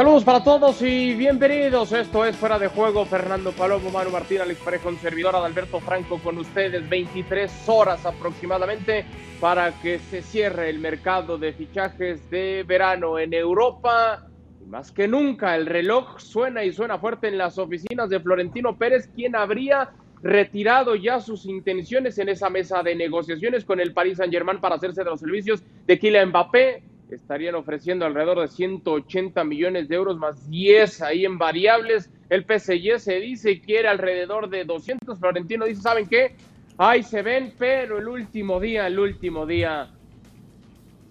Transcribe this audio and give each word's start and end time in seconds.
Saludos 0.00 0.24
para 0.24 0.42
todos 0.42 0.80
y 0.80 1.14
bienvenidos. 1.14 1.92
Esto 1.92 2.24
es 2.24 2.34
Fuera 2.34 2.58
de 2.58 2.68
Juego. 2.68 3.04
Fernando 3.04 3.52
Palomo, 3.52 3.90
Manu 3.90 4.08
Martín, 4.08 4.40
Alex 4.40 4.58
Parejo, 4.60 4.88
un 4.88 4.96
servidor 4.96 5.36
Adalberto 5.36 5.78
Franco 5.78 6.18
con 6.20 6.38
ustedes. 6.38 6.88
23 6.88 7.68
horas 7.68 8.06
aproximadamente 8.06 9.04
para 9.42 9.78
que 9.82 9.98
se 9.98 10.22
cierre 10.22 10.70
el 10.70 10.78
mercado 10.78 11.36
de 11.36 11.52
fichajes 11.52 12.30
de 12.30 12.64
verano 12.66 13.18
en 13.18 13.34
Europa. 13.34 14.26
Y 14.64 14.64
más 14.70 14.90
que 14.90 15.06
nunca, 15.06 15.54
el 15.54 15.66
reloj 15.66 16.18
suena 16.18 16.64
y 16.64 16.72
suena 16.72 16.98
fuerte 16.98 17.28
en 17.28 17.36
las 17.36 17.58
oficinas 17.58 18.08
de 18.08 18.20
Florentino 18.20 18.78
Pérez, 18.78 19.06
quien 19.14 19.36
habría 19.36 19.90
retirado 20.22 20.94
ya 20.94 21.20
sus 21.20 21.44
intenciones 21.44 22.16
en 22.16 22.30
esa 22.30 22.48
mesa 22.48 22.82
de 22.82 22.94
negociaciones 22.94 23.66
con 23.66 23.80
el 23.80 23.92
Paris 23.92 24.16
Saint-Germain 24.16 24.62
para 24.62 24.76
hacerse 24.76 25.04
de 25.04 25.10
los 25.10 25.20
servicios 25.20 25.62
de 25.86 25.98
Kylian 25.98 26.30
Mbappé 26.30 26.89
estarían 27.14 27.54
ofreciendo 27.54 28.06
alrededor 28.06 28.40
de 28.40 28.48
180 28.48 29.44
millones 29.44 29.88
de 29.88 29.96
euros 29.96 30.18
más 30.18 30.48
10 30.48 31.02
ahí 31.02 31.24
en 31.24 31.38
variables. 31.38 32.10
El 32.28 32.44
PSG 32.44 32.98
se 32.98 33.20
dice 33.20 33.60
quiere 33.60 33.88
alrededor 33.88 34.48
de 34.48 34.64
200. 34.64 35.18
Florentino 35.18 35.64
dice, 35.64 35.82
¿saben 35.82 36.08
qué? 36.08 36.36
Ahí 36.78 37.02
se 37.02 37.22
ven, 37.22 37.52
pero 37.58 37.98
el 37.98 38.08
último 38.08 38.58
día, 38.60 38.86
el 38.86 38.98
último 38.98 39.46
día. 39.46 39.90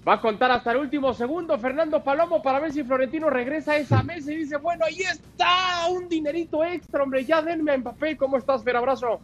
Va 0.08 0.14
a 0.14 0.22
contar 0.22 0.50
hasta 0.52 0.72
el 0.72 0.78
último 0.78 1.14
segundo 1.14 1.60
Fernando 1.60 2.04
Palomo 2.04 2.42
para 2.42 2.60
ver 2.60 2.72
si 2.72 2.84
Florentino 2.84 3.30
regresa 3.30 3.74
a 3.74 3.78
esa 3.78 4.02
mesa 4.02 4.32
y 4.32 4.38
dice, 4.38 4.58
bueno, 4.58 4.86
ahí 4.86 5.02
está, 5.02 5.88
un 5.90 6.08
dinerito 6.10 6.64
extra, 6.64 7.04
hombre, 7.04 7.26
ya 7.26 7.42
denme 7.42 7.74
a 7.74 7.78
Mbappé. 7.78 8.18
¿Cómo 8.18 8.38
estás, 8.38 8.64
Fer? 8.64 8.78
Abrazo. 8.78 9.20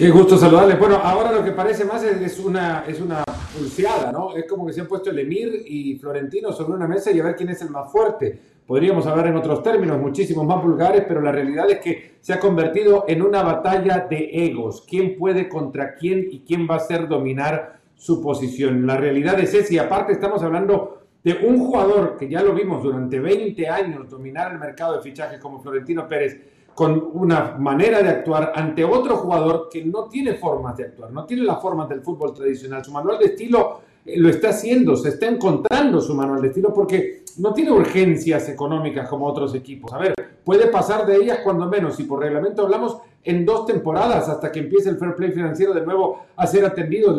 Qué 0.00 0.08
gusto 0.08 0.38
saludarle. 0.38 0.76
Bueno, 0.76 0.94
ahora 0.94 1.30
lo 1.30 1.44
que 1.44 1.52
parece 1.52 1.84
más 1.84 2.02
es, 2.02 2.38
una, 2.38 2.84
es 2.88 3.02
una 3.02 3.22
pulseada, 3.54 4.10
¿no? 4.10 4.34
Es 4.34 4.46
como 4.46 4.64
que 4.64 4.72
se 4.72 4.80
han 4.80 4.86
puesto 4.86 5.10
el 5.10 5.18
Emir 5.18 5.62
y 5.66 5.98
Florentino 5.98 6.54
sobre 6.54 6.72
una 6.72 6.88
mesa 6.88 7.10
y 7.10 7.20
a 7.20 7.22
ver 7.22 7.36
quién 7.36 7.50
es 7.50 7.60
el 7.60 7.68
más 7.68 7.92
fuerte. 7.92 8.40
Podríamos 8.66 9.06
hablar 9.06 9.26
en 9.26 9.36
otros 9.36 9.62
términos, 9.62 10.00
muchísimos 10.00 10.46
más 10.46 10.62
vulgares, 10.62 11.04
pero 11.06 11.20
la 11.20 11.32
realidad 11.32 11.70
es 11.70 11.80
que 11.80 12.16
se 12.18 12.32
ha 12.32 12.40
convertido 12.40 13.04
en 13.08 13.20
una 13.20 13.42
batalla 13.42 14.06
de 14.08 14.30
egos. 14.32 14.86
¿Quién 14.88 15.18
puede 15.18 15.50
contra 15.50 15.94
quién 15.94 16.28
y 16.30 16.44
quién 16.46 16.66
va 16.66 16.76
a 16.76 16.78
hacer 16.78 17.06
dominar 17.06 17.80
su 17.94 18.22
posición? 18.22 18.86
La 18.86 18.96
realidad 18.96 19.38
es 19.38 19.52
esa 19.52 19.74
y 19.74 19.76
aparte 19.76 20.14
estamos 20.14 20.42
hablando 20.42 21.02
de 21.22 21.34
un 21.46 21.58
jugador 21.58 22.16
que 22.16 22.26
ya 22.26 22.40
lo 22.40 22.54
vimos 22.54 22.82
durante 22.82 23.20
20 23.20 23.68
años 23.68 24.08
dominar 24.08 24.50
el 24.52 24.58
mercado 24.58 24.96
de 24.96 25.02
fichajes 25.02 25.38
como 25.38 25.60
Florentino 25.60 26.08
Pérez 26.08 26.40
con 26.80 27.10
una 27.12 27.56
manera 27.58 28.02
de 28.02 28.08
actuar 28.08 28.54
ante 28.54 28.82
otro 28.82 29.18
jugador 29.18 29.68
que 29.70 29.84
no 29.84 30.08
tiene 30.08 30.36
formas 30.36 30.78
de 30.78 30.84
actuar, 30.84 31.12
no 31.12 31.26
tiene 31.26 31.42
las 31.42 31.60
formas 31.60 31.86
del 31.90 32.00
fútbol 32.00 32.32
tradicional. 32.32 32.82
Su 32.82 32.90
manual 32.90 33.18
de 33.18 33.26
estilo 33.26 33.82
eh, 34.02 34.18
lo 34.18 34.30
está 34.30 34.48
haciendo, 34.48 34.96
se 34.96 35.10
está 35.10 35.26
encontrando 35.26 36.00
su 36.00 36.14
manual 36.14 36.40
de 36.40 36.48
estilo 36.48 36.72
porque 36.72 37.24
no 37.36 37.52
tiene 37.52 37.70
urgencias 37.70 38.48
económicas 38.48 39.10
como 39.10 39.26
otros 39.26 39.54
equipos. 39.54 39.92
A 39.92 39.98
ver, 39.98 40.14
puede 40.42 40.68
pasar 40.68 41.04
de 41.04 41.16
ellas 41.16 41.40
cuando 41.44 41.66
menos, 41.66 42.00
y 42.00 42.04
por 42.04 42.20
reglamento 42.20 42.62
hablamos 42.62 42.96
en 43.24 43.44
dos 43.44 43.66
temporadas 43.66 44.28
hasta 44.28 44.50
que 44.50 44.60
empiece 44.60 44.88
el 44.88 44.96
fair 44.96 45.14
play 45.14 45.30
financiero 45.30 45.74
de 45.74 45.82
nuevo 45.82 46.24
a 46.36 46.46
ser 46.46 46.64
atendido 46.64 47.16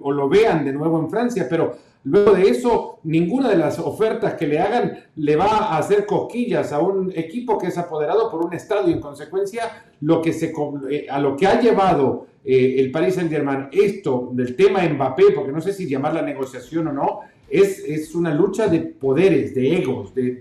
o, 0.00 0.12
lo 0.12 0.28
vean 0.28 0.64
de 0.64 0.72
nuevo 0.72 0.98
en 0.98 1.08
Francia, 1.08 1.46
pero 1.48 1.76
luego 2.04 2.32
de 2.32 2.48
eso 2.48 2.98
ninguna 3.04 3.50
de 3.50 3.56
las 3.56 3.78
ofertas 3.78 4.34
que 4.34 4.46
le 4.46 4.58
hagan 4.58 4.98
le 5.16 5.36
va 5.36 5.46
a 5.46 5.78
hacer 5.78 6.06
cosquillas 6.06 6.72
a 6.72 6.80
un 6.80 7.12
equipo 7.14 7.56
que 7.56 7.68
es 7.68 7.78
apoderado 7.78 8.30
por 8.30 8.44
un 8.44 8.52
estadio. 8.52 8.92
En 8.92 9.00
consecuencia, 9.00 9.84
lo 10.00 10.20
que 10.20 10.32
se, 10.32 10.52
eh, 10.90 11.06
a 11.08 11.20
lo 11.20 11.36
que 11.36 11.46
ha 11.46 11.60
llevado 11.60 12.26
eh, 12.44 12.76
el 12.78 12.90
Paris 12.90 13.14
Saint 13.14 13.30
Germain 13.30 13.68
esto 13.70 14.30
del 14.32 14.56
tema 14.56 14.82
Mbappé, 14.88 15.32
porque 15.34 15.52
no 15.52 15.60
sé 15.60 15.72
si 15.72 15.88
llamarla 15.88 16.22
negociación 16.22 16.88
o 16.88 16.92
no, 16.92 17.20
es, 17.48 17.78
es 17.80 18.14
una 18.14 18.34
lucha 18.34 18.66
de 18.66 18.80
poderes, 18.80 19.54
de 19.54 19.76
egos, 19.76 20.14
de, 20.14 20.36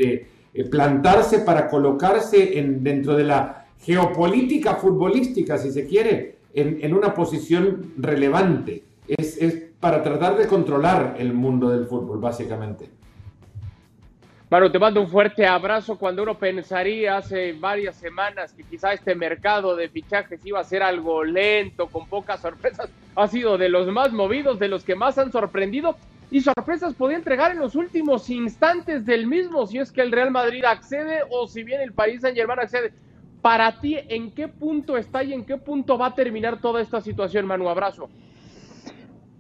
eh, 0.54 0.64
plantarse 0.72 1.40
para 1.40 1.68
colocarse 1.68 2.58
en, 2.58 2.84
dentro 2.84 3.16
de 3.16 3.24
la 3.24 3.67
geopolítica 3.82 4.76
futbolística, 4.76 5.58
si 5.58 5.72
se 5.72 5.86
quiere, 5.86 6.38
en, 6.54 6.94
una 6.94 7.14
posición 7.14 7.94
relevante. 7.98 8.84
Es, 9.08 9.38
es, 9.38 9.64
para 9.80 10.02
tratar 10.02 10.38
de 10.38 10.48
controlar 10.48 11.16
el 11.18 11.34
mundo 11.34 11.70
del 11.70 11.86
fútbol, 11.86 12.20
básicamente. 12.20 12.90
Bueno, 14.50 14.72
te 14.72 14.80
mando 14.80 15.02
un 15.02 15.10
fuerte 15.10 15.46
abrazo 15.46 15.98
cuando 15.98 16.24
uno 16.24 16.38
pensaría 16.38 17.18
hace 17.18 17.52
varias 17.52 17.98
semanas 17.98 18.54
que 18.54 18.64
quizá 18.64 18.94
este 18.94 19.14
mercado 19.14 19.76
de 19.76 19.90
fichajes 19.90 20.40
iba 20.46 20.60
a 20.60 20.64
ser 20.64 20.82
algo 20.82 21.24
lento, 21.24 21.88
con 21.88 22.08
pocas 22.08 22.40
sorpresas. 22.40 22.90
Ha 23.16 23.28
sido 23.28 23.58
de 23.58 23.68
los 23.68 23.88
más 23.88 24.14
movidos, 24.14 24.58
de 24.58 24.70
los 24.70 24.86
que 24.86 24.96
más 24.96 25.18
han 25.18 25.34
sorprendido 25.34 25.98
y 26.32 26.42
sorpresas 26.42 26.94
podía 26.94 27.18
entregar 27.18 27.52
en 27.52 27.60
los 27.60 27.76
últimos 27.76 28.30
instantes 28.30 29.06
del 29.06 29.28
mismo 29.28 29.66
si 29.66 29.80
es 29.80 29.92
que 29.92 30.02
el 30.02 30.12
Real 30.12 30.32
Madrid 30.32 30.64
accede 30.66 31.20
o 31.30 31.48
si 31.48 31.64
bien 31.64 31.82
el 31.82 31.94
País 31.94 32.22
Saint 32.22 32.38
Germain 32.38 32.60
accede. 32.60 32.94
Para 33.48 33.80
ti, 33.80 33.96
¿en 34.10 34.32
qué 34.32 34.50
punto 34.50 34.98
está 34.98 35.24
y 35.24 35.32
en 35.32 35.46
qué 35.46 35.56
punto 35.56 35.98
va 35.98 36.08
a 36.08 36.14
terminar 36.14 36.60
toda 36.60 36.82
esta 36.82 37.00
situación, 37.00 37.46
Manu? 37.46 37.70
Abrazo. 37.70 38.10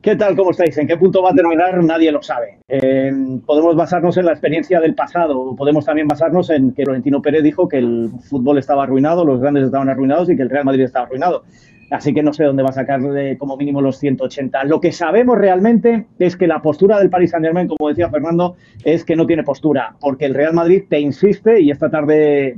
¿Qué 0.01 0.15
tal? 0.15 0.33
¿Cómo 0.37 0.51
estáis? 0.51 0.77
¿En 0.77 0.87
qué 0.87 0.95
punto 0.95 1.21
va 1.21 1.31
a 1.31 1.33
terminar? 1.33 1.83
Nadie 1.83 2.09
lo 2.13 2.21
sabe. 2.21 2.59
Eh, 2.69 3.11
podemos 3.45 3.75
basarnos 3.75 4.15
en 4.15 4.27
la 4.27 4.31
experiencia 4.31 4.79
del 4.79 4.95
pasado, 4.95 5.53
podemos 5.57 5.83
también 5.83 6.07
basarnos 6.07 6.49
en 6.51 6.71
que 6.71 6.85
Florentino 6.85 7.21
Pérez 7.21 7.43
dijo 7.43 7.67
que 7.67 7.79
el 7.79 8.09
fútbol 8.29 8.59
estaba 8.59 8.83
arruinado, 8.83 9.25
los 9.25 9.41
grandes 9.41 9.65
estaban 9.65 9.89
arruinados 9.89 10.29
y 10.29 10.37
que 10.37 10.43
el 10.43 10.49
Real 10.49 10.63
Madrid 10.63 10.85
estaba 10.85 11.07
arruinado. 11.07 11.43
Así 11.89 12.13
que 12.13 12.21
no 12.21 12.33
sé 12.33 12.43
dónde 12.43 12.63
va 12.63 12.69
a 12.69 12.73
sacar 12.73 12.99
como 13.37 13.55
mínimo 13.55 13.81
los 13.81 13.97
180. 13.97 14.65
Lo 14.65 14.81
que 14.81 14.91
sabemos 14.91 15.37
realmente 15.37 16.05
es 16.19 16.35
que 16.35 16.47
la 16.47 16.61
postura 16.61 16.99
del 16.99 17.09
Paris 17.09 17.31
Saint-Germain, 17.31 17.67
como 17.67 17.89
decía 17.89 18.09
Fernando, 18.09 18.55
es 18.83 19.05
que 19.05 19.15
no 19.15 19.25
tiene 19.25 19.43
postura, 19.43 19.95
porque 20.01 20.25
el 20.25 20.33
Real 20.33 20.53
Madrid 20.53 20.83
te 20.89 20.99
insiste, 20.99 21.61
y 21.61 21.71
esta 21.71 21.89
tarde 21.89 22.47
eh, 22.47 22.57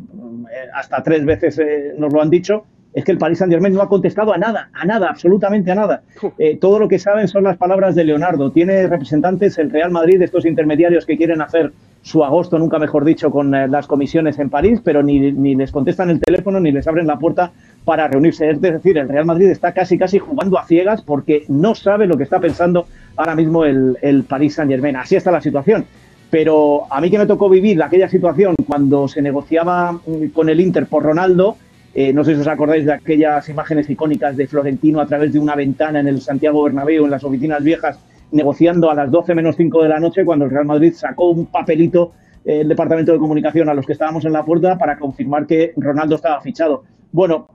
hasta 0.74 1.04
tres 1.04 1.26
veces 1.26 1.60
eh, 1.60 1.94
nos 1.98 2.12
lo 2.14 2.22
han 2.22 2.30
dicho, 2.30 2.66
es 2.94 3.06
que 3.06 3.12
el 3.12 3.18
Paris 3.18 3.38
Saint 3.38 3.54
Germain 3.54 3.74
no 3.74 3.82
ha 3.82 3.90
contestado 3.90 4.34
a 4.34 4.38
nada, 4.38 4.70
a 4.74 4.86
nada, 4.86 5.10
absolutamente 5.10 5.72
a 5.72 5.76
nada. 5.76 6.02
Eh, 6.38 6.58
todo 6.60 6.80
lo 6.80 6.88
que 6.88 6.98
saben 6.98 7.28
son 7.28 7.44
las 7.44 7.58
palabras 7.58 7.96
de 7.96 8.04
Leonardo. 8.04 8.52
Tiene 8.52 8.88
representantes 8.88 9.58
el 9.60 9.70
Real 9.70 9.92
Madrid, 9.92 10.22
estos 10.22 10.46
intermediarios 10.46 11.06
que 11.06 11.16
quieren 11.16 11.42
hacer 11.42 11.72
su 12.02 12.24
agosto, 12.24 12.58
nunca 12.58 12.80
mejor 12.80 13.06
dicho, 13.06 13.30
con 13.30 13.54
eh, 13.54 13.68
las 13.68 13.86
comisiones 13.86 14.40
en 14.40 14.50
París, 14.50 14.82
pero 14.84 15.04
ni, 15.04 15.32
ni, 15.32 15.54
les 15.54 15.72
contestan 15.72 16.10
el 16.10 16.20
teléfono 16.20 16.60
ni 16.60 16.72
les 16.72 16.88
abren 16.88 17.06
la 17.06 17.20
puerta 17.20 17.52
para 17.86 18.08
reunirse. 18.08 18.50
Es 18.50 18.60
decir, 18.60 18.98
el 18.98 19.08
Real 19.08 19.26
Madrid 19.26 19.50
está 19.50 19.74
casi, 19.74 19.98
casi 19.98 20.18
jugando 20.18 20.58
a 20.58 20.66
ciegas 20.66 21.02
porque 21.04 21.44
no 21.48 21.76
sabe 21.76 22.08
lo 22.08 22.18
que 22.18 22.24
está 22.24 22.40
pensando 22.40 22.88
ahora 23.18 23.36
mismo 23.36 23.66
el, 23.66 23.98
el 24.02 24.24
Paris 24.24 24.56
Saint 24.56 24.72
Germain. 24.72 24.96
Así 24.96 25.16
está 25.16 25.32
la 25.32 25.42
situación. 25.42 25.86
Pero 26.30 26.84
a 26.90 27.02
mí 27.02 27.10
que 27.10 27.18
me 27.18 27.26
tocó 27.26 27.50
vivir 27.50 27.82
aquella 27.82 28.08
situación 28.08 28.56
cuando 28.68 29.08
se 29.08 29.22
negociaba 29.22 29.94
mm, 29.94 30.28
con 30.34 30.50
el 30.50 30.62
Inter 30.62 30.86
por 30.86 31.04
Ronaldo, 31.04 31.56
eh, 31.94 32.14
no 32.14 32.24
sé 32.24 32.36
si 32.36 32.42
os 32.42 32.48
acordáis 32.48 32.86
de 32.86 32.94
aquellas 32.94 33.50
imágenes 33.50 33.90
icónicas 33.90 34.38
de 34.38 34.48
Florentino 34.48 35.00
a 35.00 35.08
través 35.08 35.34
de 35.34 35.40
una 35.40 35.56
ventana 35.56 36.00
en 36.00 36.08
el 36.08 36.22
Santiago 36.22 36.64
Bernabéu, 36.64 37.06
en 37.06 37.12
las 37.12 37.24
oficinas 37.24 37.64
viejas, 37.64 38.00
negociando 38.32 38.92
a 38.92 38.96
las 38.96 39.10
12 39.10 39.34
menos 39.34 39.56
5 39.56 39.84
de 39.84 39.90
la 39.90 40.00
noche, 40.00 40.24
cuando 40.24 40.46
el 40.46 40.52
Real 40.52 40.66
Madrid 40.66 40.94
sacó 40.94 41.30
un 41.32 41.48
papelito 41.48 42.12
eh, 42.46 42.62
el 42.62 42.68
departamento 42.68 43.12
de 43.12 43.18
comunicación 43.18 43.70
a 43.70 43.74
los 43.74 43.86
que 43.86 43.94
estábamos 43.94 44.24
en 44.26 44.34
la 44.34 44.46
puerta 44.46 44.78
para 44.78 44.98
confirmar 44.98 45.48
que 45.48 45.74
Ronaldo 45.78 46.16
estaba 46.16 46.42
fichado. 46.42 46.84
Bueno, 47.12 47.48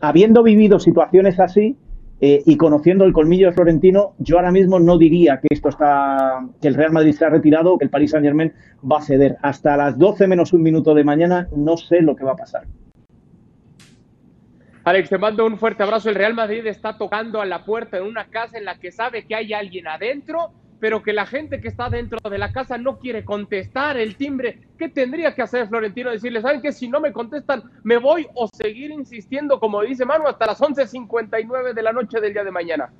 habiendo 0.00 0.42
vivido 0.42 0.78
situaciones 0.80 1.38
así 1.38 1.76
eh, 2.24 2.40
y 2.46 2.56
conociendo 2.56 3.04
el 3.04 3.12
colmillo 3.12 3.48
de 3.48 3.52
Florentino, 3.52 4.14
yo 4.18 4.36
ahora 4.36 4.52
mismo 4.52 4.78
no 4.78 4.96
diría 4.96 5.40
que 5.40 5.48
esto 5.50 5.70
está, 5.70 6.46
que 6.60 6.68
el 6.68 6.74
Real 6.74 6.92
Madrid 6.92 7.10
se 7.10 7.24
ha 7.24 7.28
retirado 7.30 7.72
o 7.72 7.78
que 7.78 7.84
el 7.84 7.90
Paris 7.90 8.12
Saint 8.12 8.24
Germain 8.24 8.52
va 8.88 8.98
a 8.98 9.02
ceder. 9.02 9.38
Hasta 9.42 9.76
las 9.76 9.98
12 9.98 10.28
menos 10.28 10.52
un 10.52 10.62
minuto 10.62 10.94
de 10.94 11.02
mañana 11.02 11.48
no 11.56 11.76
sé 11.76 12.00
lo 12.00 12.14
que 12.14 12.22
va 12.22 12.32
a 12.32 12.36
pasar. 12.36 12.62
Alex, 14.84 15.08
te 15.08 15.18
mando 15.18 15.44
un 15.44 15.58
fuerte 15.58 15.82
abrazo. 15.82 16.10
El 16.10 16.14
Real 16.14 16.34
Madrid 16.34 16.64
está 16.64 16.96
tocando 16.96 17.40
a 17.40 17.44
la 17.44 17.64
puerta 17.64 17.96
de 17.96 18.04
una 18.04 18.26
casa 18.26 18.56
en 18.56 18.66
la 18.66 18.78
que 18.78 18.92
sabe 18.92 19.26
que 19.26 19.34
hay 19.34 19.52
alguien 19.52 19.88
adentro, 19.88 20.52
pero 20.82 21.00
que 21.00 21.12
la 21.12 21.26
gente 21.26 21.60
que 21.60 21.68
está 21.68 21.88
dentro 21.88 22.18
de 22.28 22.38
la 22.38 22.52
casa 22.52 22.76
no 22.76 22.98
quiere 22.98 23.24
contestar 23.24 23.96
el 23.96 24.16
timbre. 24.16 24.62
¿Qué 24.76 24.88
tendría 24.88 25.32
que 25.32 25.40
hacer 25.40 25.68
Florentino? 25.68 26.10
Decirle, 26.10 26.42
¿saben 26.42 26.60
qué? 26.60 26.72
Si 26.72 26.88
no 26.88 26.98
me 26.98 27.12
contestan, 27.12 27.62
me 27.84 27.98
voy 27.98 28.26
o 28.34 28.48
seguir 28.52 28.90
insistiendo, 28.90 29.60
como 29.60 29.80
dice 29.82 30.04
Manu, 30.04 30.26
hasta 30.26 30.44
las 30.44 30.60
11.59 30.60 31.72
de 31.72 31.82
la 31.84 31.92
noche 31.92 32.20
del 32.20 32.32
día 32.32 32.42
de 32.42 32.50
mañana. 32.50 32.92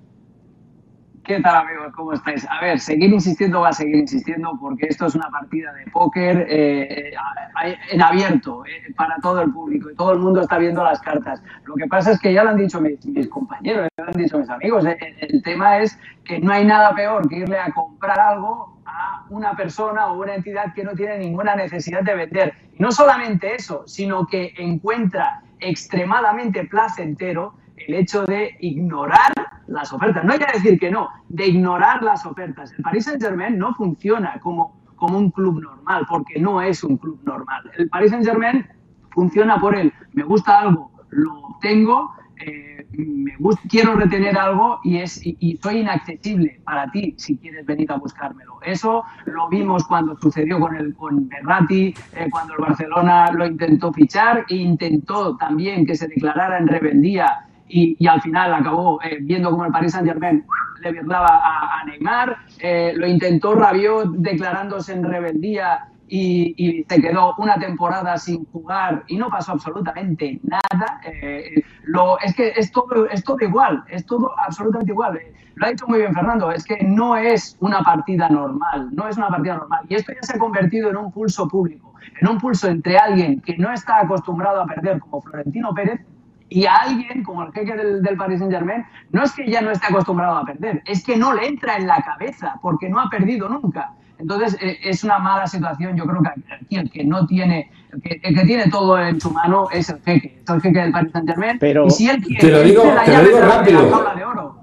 ¿Qué 1.24 1.40
tal 1.40 1.54
amigos? 1.54 1.92
¿Cómo 1.94 2.12
estáis? 2.14 2.44
A 2.50 2.60
ver, 2.60 2.80
seguir 2.80 3.12
insistiendo 3.12 3.60
va 3.60 3.68
a 3.68 3.72
seguir 3.72 3.94
insistiendo 3.94 4.58
porque 4.60 4.86
esto 4.88 5.06
es 5.06 5.14
una 5.14 5.30
partida 5.30 5.72
de 5.72 5.88
póker 5.92 6.46
eh, 6.48 7.12
eh, 7.12 7.78
en 7.92 8.02
abierto 8.02 8.64
eh, 8.66 8.92
para 8.96 9.16
todo 9.22 9.40
el 9.40 9.52
público 9.52 9.88
y 9.90 9.94
todo 9.94 10.14
el 10.14 10.18
mundo 10.18 10.40
está 10.40 10.58
viendo 10.58 10.82
las 10.82 11.00
cartas. 11.00 11.40
Lo 11.64 11.76
que 11.76 11.86
pasa 11.86 12.10
es 12.10 12.20
que 12.20 12.32
ya 12.32 12.42
lo 12.42 12.50
han 12.50 12.56
dicho 12.56 12.80
mis, 12.80 13.28
compañeros, 13.28 13.88
ya 13.96 14.04
lo 14.04 14.10
han 14.10 14.20
dicho 14.20 14.36
mis 14.36 14.50
amigos, 14.50 14.84
el, 14.84 15.42
tema 15.44 15.78
es 15.78 15.96
que 16.24 16.40
no 16.40 16.52
hay 16.52 16.64
nada 16.64 16.92
peor 16.92 17.28
que 17.28 17.36
irle 17.36 17.58
a 17.58 17.70
comprar 17.70 18.18
algo 18.18 18.80
a 18.84 19.24
una 19.30 19.54
persona 19.54 20.08
o 20.08 20.20
una 20.20 20.34
entidad 20.34 20.74
que 20.74 20.82
no 20.82 20.92
tiene 20.94 21.18
ninguna 21.18 21.54
necesidad 21.54 22.02
de 22.02 22.16
vender. 22.16 22.54
No 22.78 22.90
solamente 22.90 23.54
eso, 23.54 23.84
sino 23.86 24.26
que 24.26 24.54
encuentra 24.58 25.42
extremadamente 25.60 26.64
placentero 26.64 27.54
el 27.76 27.94
hecho 27.94 28.24
de 28.24 28.56
ignorar 28.60 29.32
las 29.66 29.92
ofertas. 29.92 30.24
No 30.24 30.32
hay 30.32 30.38
que 30.38 30.52
decir 30.52 30.78
que 30.78 30.90
no, 30.90 31.08
de 31.28 31.46
ignorar 31.46 32.02
las 32.02 32.24
ofertas. 32.26 32.72
El 32.72 32.82
Paris 32.82 33.04
Saint-Germain 33.04 33.58
no 33.58 33.74
funciona 33.74 34.38
como, 34.40 34.80
como 34.96 35.18
un 35.18 35.30
club 35.30 35.60
normal, 35.60 36.06
porque 36.08 36.38
no 36.38 36.60
es 36.60 36.84
un 36.84 36.96
club 36.96 37.20
normal. 37.24 37.70
El 37.76 37.88
Paris 37.88 38.10
Saint-Germain 38.10 38.66
funciona 39.10 39.58
por 39.60 39.76
él, 39.76 39.92
me 40.12 40.22
gusta 40.22 40.60
algo, 40.60 40.90
lo 41.10 41.38
obtengo, 41.40 42.14
eh, 42.44 42.86
me 42.92 43.32
quiero 43.68 43.94
retener 43.94 44.36
algo 44.36 44.80
y, 44.82 44.98
es, 44.98 45.20
y, 45.22 45.58
soy 45.62 45.78
inaccesible 45.78 46.60
para 46.64 46.90
ti 46.90 47.14
si 47.16 47.36
quieres 47.36 47.64
venir 47.64 47.90
a 47.92 47.96
buscármelo. 47.96 48.58
Eso 48.62 49.04
lo 49.26 49.48
vimos 49.48 49.84
cuando 49.84 50.16
sucedió 50.16 50.58
con, 50.58 50.76
el, 50.76 50.94
con 50.94 51.28
Berratti, 51.28 51.94
eh, 52.14 52.28
cuando 52.30 52.54
el 52.54 52.60
Barcelona 52.60 53.30
lo 53.32 53.46
intentó 53.46 53.92
fichar 53.92 54.44
e 54.48 54.56
intentó 54.56 55.36
también 55.36 55.86
que 55.86 55.94
se 55.94 56.08
declarara 56.08 56.58
en 56.58 56.68
rebeldía 56.68 57.46
y, 57.72 58.06
al 58.06 58.20
final 58.20 58.52
acabó 58.54 59.00
eh, 59.02 59.18
viendo 59.22 59.50
como 59.50 59.64
el 59.64 59.72
Paris 59.72 59.92
Saint-Germain 59.92 60.44
le 60.82 60.92
violaba 60.92 61.40
a, 61.42 61.84
Neymar, 61.86 62.36
lo 62.96 63.06
intentó 63.06 63.54
Rabiot 63.54 64.14
declarándose 64.16 64.92
en 64.92 65.04
rebeldía 65.04 65.92
y, 66.14 66.84
se 66.88 67.00
quedó 67.00 67.34
una 67.38 67.58
temporada 67.58 68.18
sin 68.18 68.44
jugar 68.46 69.02
y 69.06 69.16
no 69.16 69.30
pasó 69.30 69.52
absolutamente 69.52 70.40
nada. 70.42 71.00
Eh, 71.04 71.62
lo, 71.84 72.20
es 72.20 72.34
que 72.34 72.52
es 72.54 72.70
todo, 72.70 73.06
es 73.08 73.24
todo 73.24 73.38
igual, 73.40 73.82
es 73.88 74.04
todo 74.04 74.30
absolutamente 74.46 74.92
igual. 74.92 75.16
Eh, 75.16 75.32
lo 75.54 75.66
ha 75.66 75.70
dicho 75.70 75.86
muy 75.86 76.00
bien 76.00 76.12
Fernando, 76.12 76.50
es 76.50 76.64
que 76.64 76.82
no 76.82 77.16
es 77.16 77.56
una 77.60 77.80
partida 77.82 78.28
normal, 78.28 78.90
no 78.92 79.08
es 79.08 79.16
una 79.16 79.28
partida 79.28 79.56
normal. 79.56 79.86
Y 79.88 79.94
esto 79.94 80.12
ya 80.12 80.22
se 80.22 80.36
ha 80.36 80.38
convertido 80.38 80.90
en 80.90 80.98
un 80.98 81.10
pulso 81.10 81.48
público, 81.48 81.94
en 82.20 82.28
un 82.28 82.38
pulso 82.38 82.68
entre 82.68 82.98
alguien 82.98 83.40
que 83.40 83.56
no 83.56 83.72
está 83.72 84.00
acostumbrado 84.00 84.60
a 84.60 84.66
perder 84.66 85.00
como 85.00 85.22
Florentino 85.22 85.72
Pérez 85.72 86.00
y 86.52 86.66
a 86.66 86.74
alguien 86.74 87.22
como 87.22 87.44
el 87.44 87.52
jeque 87.52 87.74
del, 87.74 88.02
del, 88.02 88.16
Paris 88.16 88.38
Saint 88.38 88.52
Germain, 88.52 88.84
no 89.10 89.22
es 89.22 89.32
que 89.32 89.50
ya 89.50 89.60
no 89.60 89.70
esté 89.70 89.86
acostumbrado 89.88 90.36
a 90.36 90.44
perder, 90.44 90.82
es 90.86 91.04
que 91.04 91.16
no 91.16 91.32
le 91.34 91.46
entra 91.46 91.76
en 91.76 91.86
la 91.86 92.02
cabeza 92.02 92.58
porque 92.60 92.88
no 92.88 93.00
ha 93.00 93.08
perdido 93.08 93.48
nunca. 93.48 93.92
Entonces, 94.22 94.56
eh, 94.62 94.78
es 94.84 95.02
una 95.02 95.18
mala 95.18 95.46
situación. 95.48 95.96
Yo 95.96 96.04
creo 96.04 96.22
que 96.22 96.54
aquí 96.54 96.76
el 96.76 96.90
que 96.90 97.04
no 97.04 97.26
tiene, 97.26 97.70
el 97.90 98.00
que, 98.34 98.44
tiene 98.44 98.70
todo 98.70 98.98
en 99.00 99.20
su 99.20 99.30
mano 99.32 99.68
es 99.72 99.88
el 99.88 100.00
jeque, 100.02 100.40
es 100.42 100.48
el 100.48 100.60
jeque 100.60 100.78
del 100.78 100.92
Paris 100.92 101.12
Saint 101.12 101.28
Germain. 101.28 101.58
Pero, 101.58 101.86
y 101.86 101.90
si 101.90 102.08
él 102.08 102.22
quiere, 102.22 102.40
te 102.40 102.50
lo 102.50 102.62
digo, 102.62 102.82
te 103.04 103.16
lo 103.16 103.24
digo 103.24 103.40
rápido. 103.40 104.14
De 104.14 104.24
oro. 104.24 104.62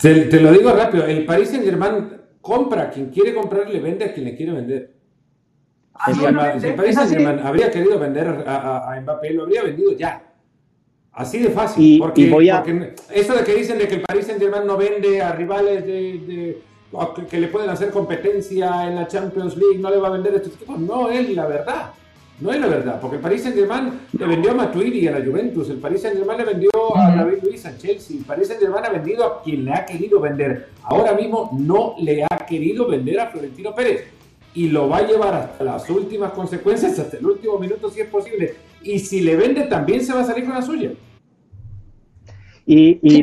Te, 0.00 0.40
lo 0.40 0.52
digo 0.52 0.72
rápido. 0.72 1.04
El 1.04 1.26
Paris 1.26 1.50
Saint 1.50 1.64
Germain 1.64 2.08
compra 2.40 2.84
a 2.84 2.90
quien 2.90 3.10
quiere 3.10 3.34
comprar, 3.34 3.68
le 3.68 3.80
vende 3.80 4.06
a 4.06 4.14
quien 4.14 4.24
le 4.24 4.34
quiere 4.34 4.52
vender. 4.52 4.94
Si 6.14 6.24
el, 6.24 6.74
Paris 6.74 6.94
Saint 6.94 7.10
Germain 7.10 7.38
habría 7.40 7.70
querido 7.70 7.98
vender 7.98 8.44
a, 8.46 8.98
Mbappé, 9.02 9.34
lo 9.34 9.42
habría 9.42 9.62
vendido 9.62 9.92
ya. 9.92 10.22
Así 11.12 11.38
de 11.38 11.50
fácil. 11.50 11.98
porque, 11.98 12.26
porque, 12.26 12.94
eso 13.12 13.34
de 13.34 13.44
que 13.44 13.54
dicen 13.54 13.78
de 13.78 13.86
que 13.86 13.96
el 13.96 14.00
Paris 14.00 14.26
Saint 14.26 14.40
Germain 14.40 14.66
no 14.66 14.76
vende 14.76 15.20
a 15.20 15.32
rivales 15.32 15.86
de 15.86 16.62
que 17.28 17.40
le 17.40 17.48
pueden 17.48 17.70
hacer 17.70 17.90
competencia 17.90 18.86
en 18.86 18.96
la 18.96 19.06
Champions 19.06 19.56
League, 19.56 19.78
no 19.78 19.90
le 19.90 19.96
va 19.96 20.08
a 20.08 20.12
vender 20.12 20.34
a 20.34 20.36
estos 20.36 20.54
equipos. 20.54 20.78
No 20.78 21.10
es 21.10 21.28
la 21.30 21.46
verdad. 21.46 21.90
No 22.40 22.50
es 22.50 22.58
la 22.58 22.66
verdad, 22.66 22.98
porque 23.00 23.16
el 23.16 23.22
Paris 23.22 23.42
Saint-Germain 23.42 24.00
le 24.18 24.26
vendió 24.26 24.50
a 24.50 24.54
Matuidi 24.54 25.06
a 25.06 25.12
la 25.12 25.24
Juventus, 25.24 25.70
el 25.70 25.76
Paris 25.76 26.02
Saint-Germain 26.02 26.38
le 26.38 26.44
vendió 26.44 26.70
a 26.96 27.14
David 27.14 27.38
Luiz 27.44 27.64
a 27.66 27.76
Chelsea, 27.78 28.16
el 28.16 28.24
Paris 28.24 28.48
Saint-Germain 28.48 28.84
ha 28.84 28.88
vendido 28.88 29.24
a 29.24 29.42
quien 29.42 29.64
le 29.64 29.72
ha 29.72 29.86
querido 29.86 30.18
vender. 30.18 30.70
Ahora 30.82 31.14
mismo 31.14 31.50
no 31.56 31.94
le 32.00 32.24
ha 32.24 32.36
querido 32.38 32.88
vender 32.88 33.20
a 33.20 33.28
Florentino 33.28 33.72
Pérez 33.72 34.06
y 34.54 34.68
lo 34.68 34.88
va 34.88 34.98
a 34.98 35.06
llevar 35.06 35.34
hasta 35.34 35.64
las 35.64 35.88
últimas 35.88 36.32
consecuencias, 36.32 36.98
hasta 36.98 37.16
el 37.16 37.26
último 37.26 37.58
minuto 37.58 37.90
si 37.90 38.00
es 38.00 38.08
posible. 38.08 38.54
Y 38.82 38.98
si 38.98 39.20
le 39.20 39.36
vende 39.36 39.62
también 39.62 40.04
se 40.04 40.12
va 40.12 40.20
a 40.20 40.24
salir 40.24 40.44
con 40.44 40.54
la 40.54 40.62
suya. 40.62 40.90
Y, 42.64 42.98
y, 43.02 43.22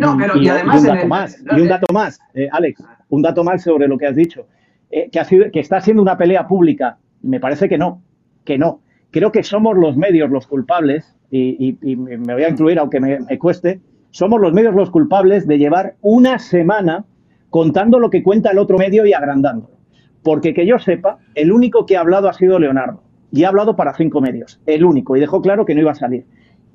además 0.50 0.82
un 0.82 0.88
dato 0.88 1.08
más, 1.08 1.44
y 1.56 1.62
un 1.62 1.68
dato 1.68 1.94
más, 1.94 2.20
eh, 2.34 2.50
Alex 2.52 2.84
un 3.10 3.22
dato 3.22 3.44
más 3.44 3.64
sobre 3.64 3.88
lo 3.88 3.98
que 3.98 4.08
has 4.08 4.16
dicho. 4.16 4.48
Eh, 4.92 5.10
que, 5.12 5.20
ha 5.20 5.26
sido, 5.26 5.52
que 5.52 5.60
está 5.60 5.82
siendo 5.82 6.02
una 6.02 6.18
pelea 6.18 6.48
pública. 6.48 6.98
Me 7.22 7.40
parece 7.40 7.68
que 7.70 7.78
no, 7.78 8.02
que 8.46 8.58
no. 8.58 8.82
Creo 9.12 9.32
que 9.32 9.44
somos 9.44 9.78
los 9.78 9.98
medios 9.98 10.30
los 10.30 10.48
culpables, 10.48 11.16
y, 11.32 11.78
me 11.82 12.34
voy 12.34 12.44
a 12.44 12.50
incluir 12.50 12.80
aunque 12.80 13.00
me, 13.00 13.38
cueste, 13.38 13.82
somos 14.10 14.42
los 14.42 14.52
medios 14.54 14.74
los 14.74 14.90
culpables 14.90 15.48
de 15.48 15.60
llevar 15.60 15.96
una 16.02 16.40
semana 16.40 17.06
contando 17.52 18.00
lo 18.00 18.10
que 18.10 18.24
cuenta 18.24 18.52
el 18.52 18.58
otro 18.58 18.78
medio 18.78 19.06
y 19.06 19.14
agrandándolo. 19.14 19.79
Porque 20.24 20.54
que 20.54 20.66
yo 20.66 20.80
sepa, 20.80 21.18
el 21.36 21.52
único 21.52 21.86
que 21.86 21.98
ha 21.98 22.02
hablado 22.02 22.30
ha 22.30 22.34
sido 22.34 22.60
Leonardo. 22.60 23.02
Y 23.32 23.44
ha 23.44 23.50
hablado 23.50 23.76
para 23.76 23.94
cinco 23.94 24.22
medios, 24.22 24.60
el 24.66 24.84
único, 24.84 25.16
y 25.16 25.20
dejó 25.20 25.42
claro 25.42 25.66
que 25.66 25.76
no 25.76 25.82
iba 25.82 25.92
a 25.92 25.96
salir. 25.96 26.26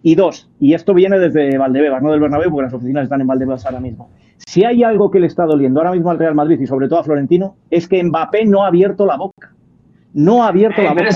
Y 0.03 0.15
dos, 0.15 0.51
y 0.61 0.75
esto 0.75 0.93
viene 0.93 1.19
desde 1.19 1.57
Valdebebas, 1.57 2.03
no 2.03 2.11
del 2.11 2.21
Bernabéu, 2.21 2.51
porque 2.51 2.65
las 2.65 2.75
oficinas 2.75 3.05
están 3.05 3.23
en 3.23 3.27
Valdebebas 3.27 3.65
ahora 3.65 3.81
mismo. 3.81 4.11
Si 4.37 4.65
hay 4.65 4.85
algo 4.85 5.11
que 5.11 5.19
le 5.19 5.27
está 5.27 5.47
doliendo 5.47 5.81
ahora 5.81 5.93
mismo 5.93 6.11
al 6.11 6.19
Real 6.19 6.35
Madrid 6.35 6.61
y 6.61 6.67
sobre 6.67 6.89
todo 6.89 6.99
a 6.99 7.05
Florentino, 7.05 7.57
es 7.71 7.89
que 7.89 8.05
Mbappé 8.05 8.45
no 8.45 8.65
ha 8.65 8.69
abierto 8.69 9.07
la 9.07 9.17
boca. 9.17 9.55
No 10.13 10.45
ha 10.45 10.49
abierto 10.49 10.83
la 10.83 10.91
boca. 10.91 11.09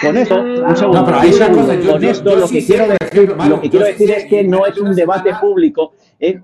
Con 0.00 0.16
esto, 0.16 0.40
un 0.40 0.76
segundo, 0.76 1.04
con 1.04 2.04
esto 2.04 2.36
lo, 2.36 2.48
que 2.48 2.64
quiero 2.64 2.86
decir, 2.88 3.36
lo 3.48 3.60
que 3.60 3.70
quiero 3.70 3.86
decir 3.86 4.10
es 4.10 4.24
que 4.24 4.42
no 4.42 4.66
es 4.66 4.78
un 4.78 4.94
debate 4.94 5.32
público, 5.40 5.92
eh, 6.18 6.40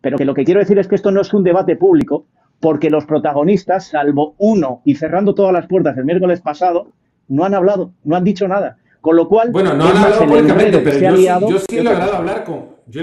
pero 0.00 0.18
que 0.18 0.24
lo 0.24 0.34
que 0.34 0.44
quiero 0.44 0.60
decir 0.60 0.78
es 0.78 0.88
que 0.88 0.94
esto 0.94 1.10
no 1.10 1.22
es 1.22 1.32
un 1.32 1.42
debate 1.42 1.74
público, 1.74 2.26
porque 2.60 2.90
los 2.90 3.06
protagonistas, 3.06 3.88
salvo 3.88 4.34
uno 4.38 4.82
y 4.84 4.94
cerrando 4.94 5.34
todas 5.34 5.52
las 5.52 5.66
puertas 5.66 5.96
el 5.96 6.04
miércoles 6.04 6.40
pasado, 6.42 6.92
no 7.28 7.44
han 7.44 7.54
hablado, 7.54 7.92
no 8.04 8.16
han 8.16 8.24
dicho 8.24 8.46
nada. 8.46 8.76
Con 9.00 9.16
lo 9.16 9.28
cual, 9.28 9.50
bueno, 9.50 9.72
no 9.72 9.86
han 9.86 9.96
hablado 9.96 10.26
públicamente, 10.26 10.78
pero 10.78 11.16
yo, 11.16 11.48
yo, 11.48 11.58
sí 11.58 11.78
he 11.78 11.82
logrado 11.82 12.16
hablar 12.16 12.44
con. 12.44 12.66
Yo 12.86 13.00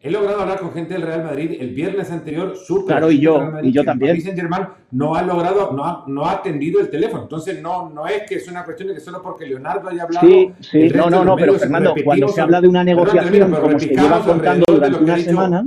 he 0.00 0.10
logrado 0.10 0.40
hablar 0.40 0.58
con 0.58 0.72
gente 0.72 0.94
del 0.94 1.02
Real 1.02 1.22
Madrid 1.22 1.58
el 1.60 1.74
viernes 1.74 2.10
anterior. 2.10 2.56
Súper 2.56 2.86
claro, 2.86 3.10
y 3.10 3.20
yo, 3.20 3.52
y 3.62 3.70
yo 3.70 3.84
también. 3.84 4.18
Saint 4.22 4.38
Germain 4.38 4.68
no 4.92 5.14
ha 5.14 5.20
logrado, 5.20 5.72
no 5.72 5.84
ha, 5.84 6.04
no 6.06 6.24
ha 6.24 6.32
atendido 6.32 6.80
el 6.80 6.88
teléfono. 6.88 7.24
Entonces, 7.24 7.60
no, 7.60 7.90
no 7.90 8.06
es 8.06 8.22
que 8.26 8.36
es 8.36 8.48
una 8.48 8.64
cuestión 8.64 8.88
de 8.88 8.94
que 8.94 9.00
solo 9.00 9.20
porque 9.20 9.44
Leonardo 9.44 9.90
haya 9.90 10.04
hablado. 10.04 10.26
Sí, 10.26 10.50
sí, 10.60 10.88
no, 10.88 11.10
no, 11.10 11.22
no, 11.22 11.36
pero 11.36 11.54
Fernando, 11.54 11.94
cuando 12.02 12.28
se 12.28 12.40
habla 12.40 12.62
de 12.62 12.68
una 12.68 12.82
negociación, 12.82 13.50
como 13.52 13.78
se 13.78 13.88
lleva 13.88 14.20
contando 14.24 14.64
durante 14.66 14.98
una 14.98 15.18
semana. 15.18 15.66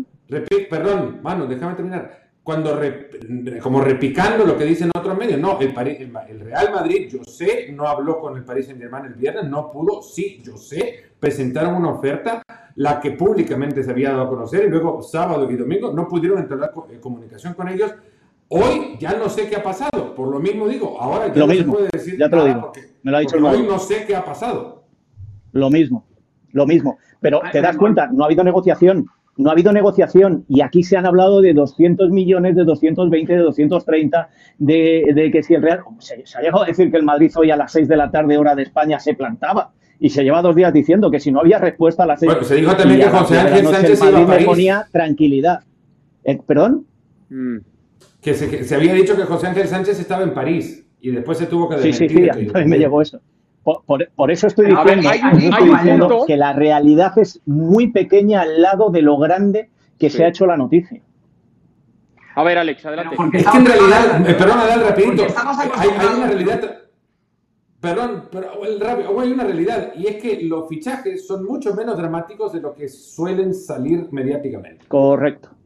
perdón, 0.72 1.20
mano, 1.22 1.46
déjame 1.46 1.76
terminar 1.76 2.27
cuando 2.48 2.80
como 3.62 3.82
repicando 3.82 4.46
lo 4.46 4.58
que 4.58 4.64
dicen 4.64 4.90
otros 4.98 5.18
medios. 5.18 5.38
No, 5.38 5.60
el, 5.60 5.76
el, 6.30 6.40
Real 6.40 6.72
Madrid, 6.72 7.10
yo 7.12 7.22
sé, 7.26 7.74
no 7.74 7.86
habló 7.86 8.22
con 8.22 8.38
el 8.38 8.46
Paris 8.46 8.68
Saint 8.68 8.80
Germain 8.80 9.04
el 9.04 9.16
viernes, 9.16 9.50
no 9.50 9.70
pudo, 9.70 10.02
sí, 10.02 10.42
yo 10.42 10.56
sé, 10.56 11.12
presentaron 11.20 11.76
una 11.76 11.90
oferta, 11.90 12.42
la 12.76 13.02
que 13.02 13.12
públicamente 13.12 13.84
se 13.84 13.92
había 13.92 14.12
dado 14.12 14.22
a 14.22 14.30
conocer, 14.30 14.64
y 14.64 14.70
luego 14.70 15.02
sábado 15.02 15.52
y 15.52 15.58
domingo 15.58 15.92
no 15.92 16.08
pudieron 16.08 16.40
entrar 16.40 16.72
en 16.90 17.02
comunicación 17.02 17.54
con 17.54 17.68
ellos. 17.68 17.94
Hoy 18.48 18.96
ya 18.98 19.12
no 19.18 19.28
sé 19.28 19.50
qué 19.50 19.58
ha 19.58 19.64
pasado, 19.64 20.16
por 20.16 20.30
lo 20.30 20.40
mismo 20.40 20.70
digo, 20.70 21.02
ahora 21.02 21.28
ya 21.34 21.46
no 21.46 21.54
se 21.54 21.64
puede 21.66 21.90
decir 21.92 22.18
ya 22.18 22.30
te 22.30 22.36
lo 22.38 22.46
digo. 22.46 22.72
Me 23.04 23.12
lo 23.12 23.18
ha 23.18 23.20
dicho 23.20 23.36
hoy 23.46 23.68
no 23.68 23.78
sé 23.78 24.06
qué 24.06 24.16
ha 24.16 24.24
pasado. 24.24 24.86
Lo 25.52 25.70
mismo, 25.70 26.06
lo 26.54 26.66
mismo. 26.66 26.98
Pero 27.20 27.42
te 27.52 27.60
das 27.60 27.76
cuenta, 27.76 28.08
no 28.08 28.24
ha 28.24 28.28
habido 28.28 28.46
negociación 28.46 29.06
no 29.38 29.50
ha 29.50 29.54
habido 29.54 29.72
negociación 29.72 30.46
y 30.50 30.62
aquí 30.62 30.84
se 30.84 30.98
han 30.98 31.06
hablado 31.06 31.42
de 31.42 31.54
200 31.54 32.10
millones, 32.10 32.56
de 32.56 32.64
220, 32.64 33.34
de 33.34 33.40
230, 33.40 34.30
de, 34.58 35.12
de 35.14 35.32
que 35.32 35.44
si 35.44 35.54
el 35.54 35.62
Real... 35.62 35.82
Se, 36.00 36.24
ha 36.38 36.42
llegado 36.42 36.64
a 36.64 36.66
decir 36.66 36.92
que 36.92 36.98
el 36.98 37.04
Madrid 37.04 37.32
hoy 37.36 37.52
a 37.52 37.56
las 37.56 37.72
6 37.72 37.88
de 37.88 37.98
la 37.98 38.10
tarde, 38.10 38.38
hora 38.38 38.56
de 38.56 38.64
España, 38.64 39.00
se 39.00 39.14
plantaba. 39.14 39.72
Y 40.00 40.10
se 40.10 40.24
lleva 40.24 40.42
dos 40.42 40.56
días 40.56 40.74
diciendo 40.74 41.10
que 41.10 41.20
si 41.20 41.32
no 41.32 41.40
había 41.40 41.60
respuesta 41.60 42.04
a 42.04 42.08
las 42.08 42.20
6... 42.20 42.32
Bueno, 42.32 42.48
se 42.48 42.56
dijo 42.56 42.76
también 42.76 43.02
que 43.02 43.10
José 43.10 43.40
Ángel 43.40 43.68
Sánchez 43.68 44.04
iba 44.04 44.20
a 44.20 44.28
París. 44.28 44.46
ponía 44.46 44.88
tranquilidad. 44.92 45.60
Eh, 46.24 46.40
¿Perdón? 46.46 46.86
Mm. 47.30 47.58
Que 48.22 48.34
se, 48.34 48.76
había 48.76 48.94
dicho 48.94 49.16
que 49.16 49.24
José 49.24 49.48
Ángel 49.48 49.68
Sánchez 49.68 50.00
estaba 50.00 50.24
en 50.24 50.34
París 50.34 50.86
y 51.00 51.12
después 51.12 51.38
se 51.38 51.46
tuvo 51.46 51.70
que 51.70 51.76
desmentir. 51.76 52.10
Sí, 52.10 52.16
sí, 52.16 52.46
sí, 52.46 52.52
a 52.54 52.60
mí 52.60 52.66
me 52.66 52.78
llegó 52.78 53.02
eso. 53.02 53.22
Por, 54.16 54.32
eso 54.32 54.48
estoy 54.48 54.68
diciendo, 54.68 56.24
que 56.26 56.38
la 56.38 56.54
realidad 56.54 57.18
es 57.18 57.42
muy 57.46 57.92
pequeña 57.92 58.44
al 58.44 58.62
lado 58.62 58.90
de 58.90 59.02
lo 59.02 59.18
grande 59.18 59.70
que 60.00 60.10
se 60.10 60.24
ha 60.24 60.30
hecho 60.30 60.46
la 60.46 60.56
noticia. 60.56 61.02
A 62.36 62.44
ver, 62.44 62.60
Alex, 62.60 62.86
adelante. 62.86 63.18
Es 63.34 63.46
que 63.46 63.58
en 63.58 63.66
realidad, 63.66 64.30
eh, 64.30 64.34
perdón, 64.36 64.60
Adal, 64.60 64.84
rapidito, 64.86 65.26
hay, 65.76 65.90
una 66.16 66.28
realidad, 66.28 66.78
perdón, 67.82 68.30
pero 68.32 69.20
hay 69.20 69.32
una 69.34 69.44
realidad, 69.44 69.92
y 69.98 70.08
es 70.08 70.16
que 70.22 70.44
los 70.44 70.70
fichajes 70.70 71.28
son 71.28 71.44
mucho 71.44 71.74
menos 71.74 71.98
dramáticos 71.98 72.54
de 72.54 72.62
lo 72.62 72.74
que 72.74 72.88
suelen 72.88 73.54
salir 73.54 74.08
mediáticamente. 74.12 74.86
Correcto 74.88 75.57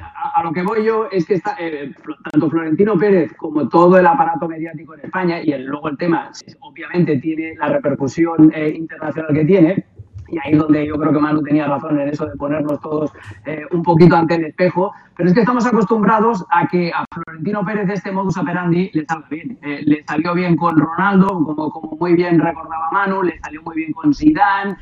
a, 0.00 0.42
lo 0.42 0.52
que 0.52 0.62
voy 0.62 0.84
yo 0.84 1.08
es 1.10 1.26
que 1.26 1.34
está, 1.34 1.56
eh, 1.58 1.92
tanto 2.30 2.50
Florentino 2.50 2.98
Pérez 2.98 3.32
como 3.36 3.68
todo 3.68 3.98
el 3.98 4.06
aparato 4.06 4.48
mediático 4.48 4.94
en 4.94 5.00
España, 5.00 5.40
y 5.42 5.52
luego 5.58 5.88
el 5.88 5.96
tema 5.96 6.30
obviamente 6.60 7.18
tiene 7.18 7.54
la 7.56 7.68
repercusión 7.68 8.52
eh, 8.54 8.70
internacional 8.70 9.34
que 9.34 9.44
tiene, 9.44 9.86
y 10.30 10.38
ahí 10.38 10.52
es 10.52 10.58
donde 10.58 10.86
yo 10.86 10.96
creo 10.98 11.12
que 11.12 11.18
Manu 11.18 11.42
tenía 11.42 11.66
razón 11.66 11.98
en 12.00 12.08
eso 12.08 12.26
de 12.26 12.36
ponernos 12.36 12.80
todos 12.80 13.12
eh, 13.46 13.62
un 13.72 13.82
poquito 13.82 14.16
ante 14.16 14.36
el 14.36 14.44
espejo, 14.46 14.92
pero 15.16 15.28
es 15.28 15.34
que 15.34 15.40
estamos 15.40 15.66
acostumbrados 15.66 16.44
a 16.50 16.66
que 16.68 16.92
a 16.92 17.04
Florentino 17.12 17.64
Pérez 17.64 17.88
este 17.90 18.12
modus 18.12 18.36
operandi 18.36 18.90
le 18.92 19.04
salga 19.04 19.28
bien. 19.28 19.58
le 19.62 20.04
salió 20.04 20.34
bien 20.34 20.56
con 20.56 20.78
Ronaldo, 20.78 21.28
como, 21.28 21.70
como 21.70 21.96
muy 21.96 22.14
bien 22.14 22.38
recordaba 22.38 22.90
Manu, 22.92 23.22
le 23.22 23.38
salió 23.40 23.62
muy 23.62 23.76
bien 23.76 23.92
con 23.92 24.14
Zidane, 24.14 24.76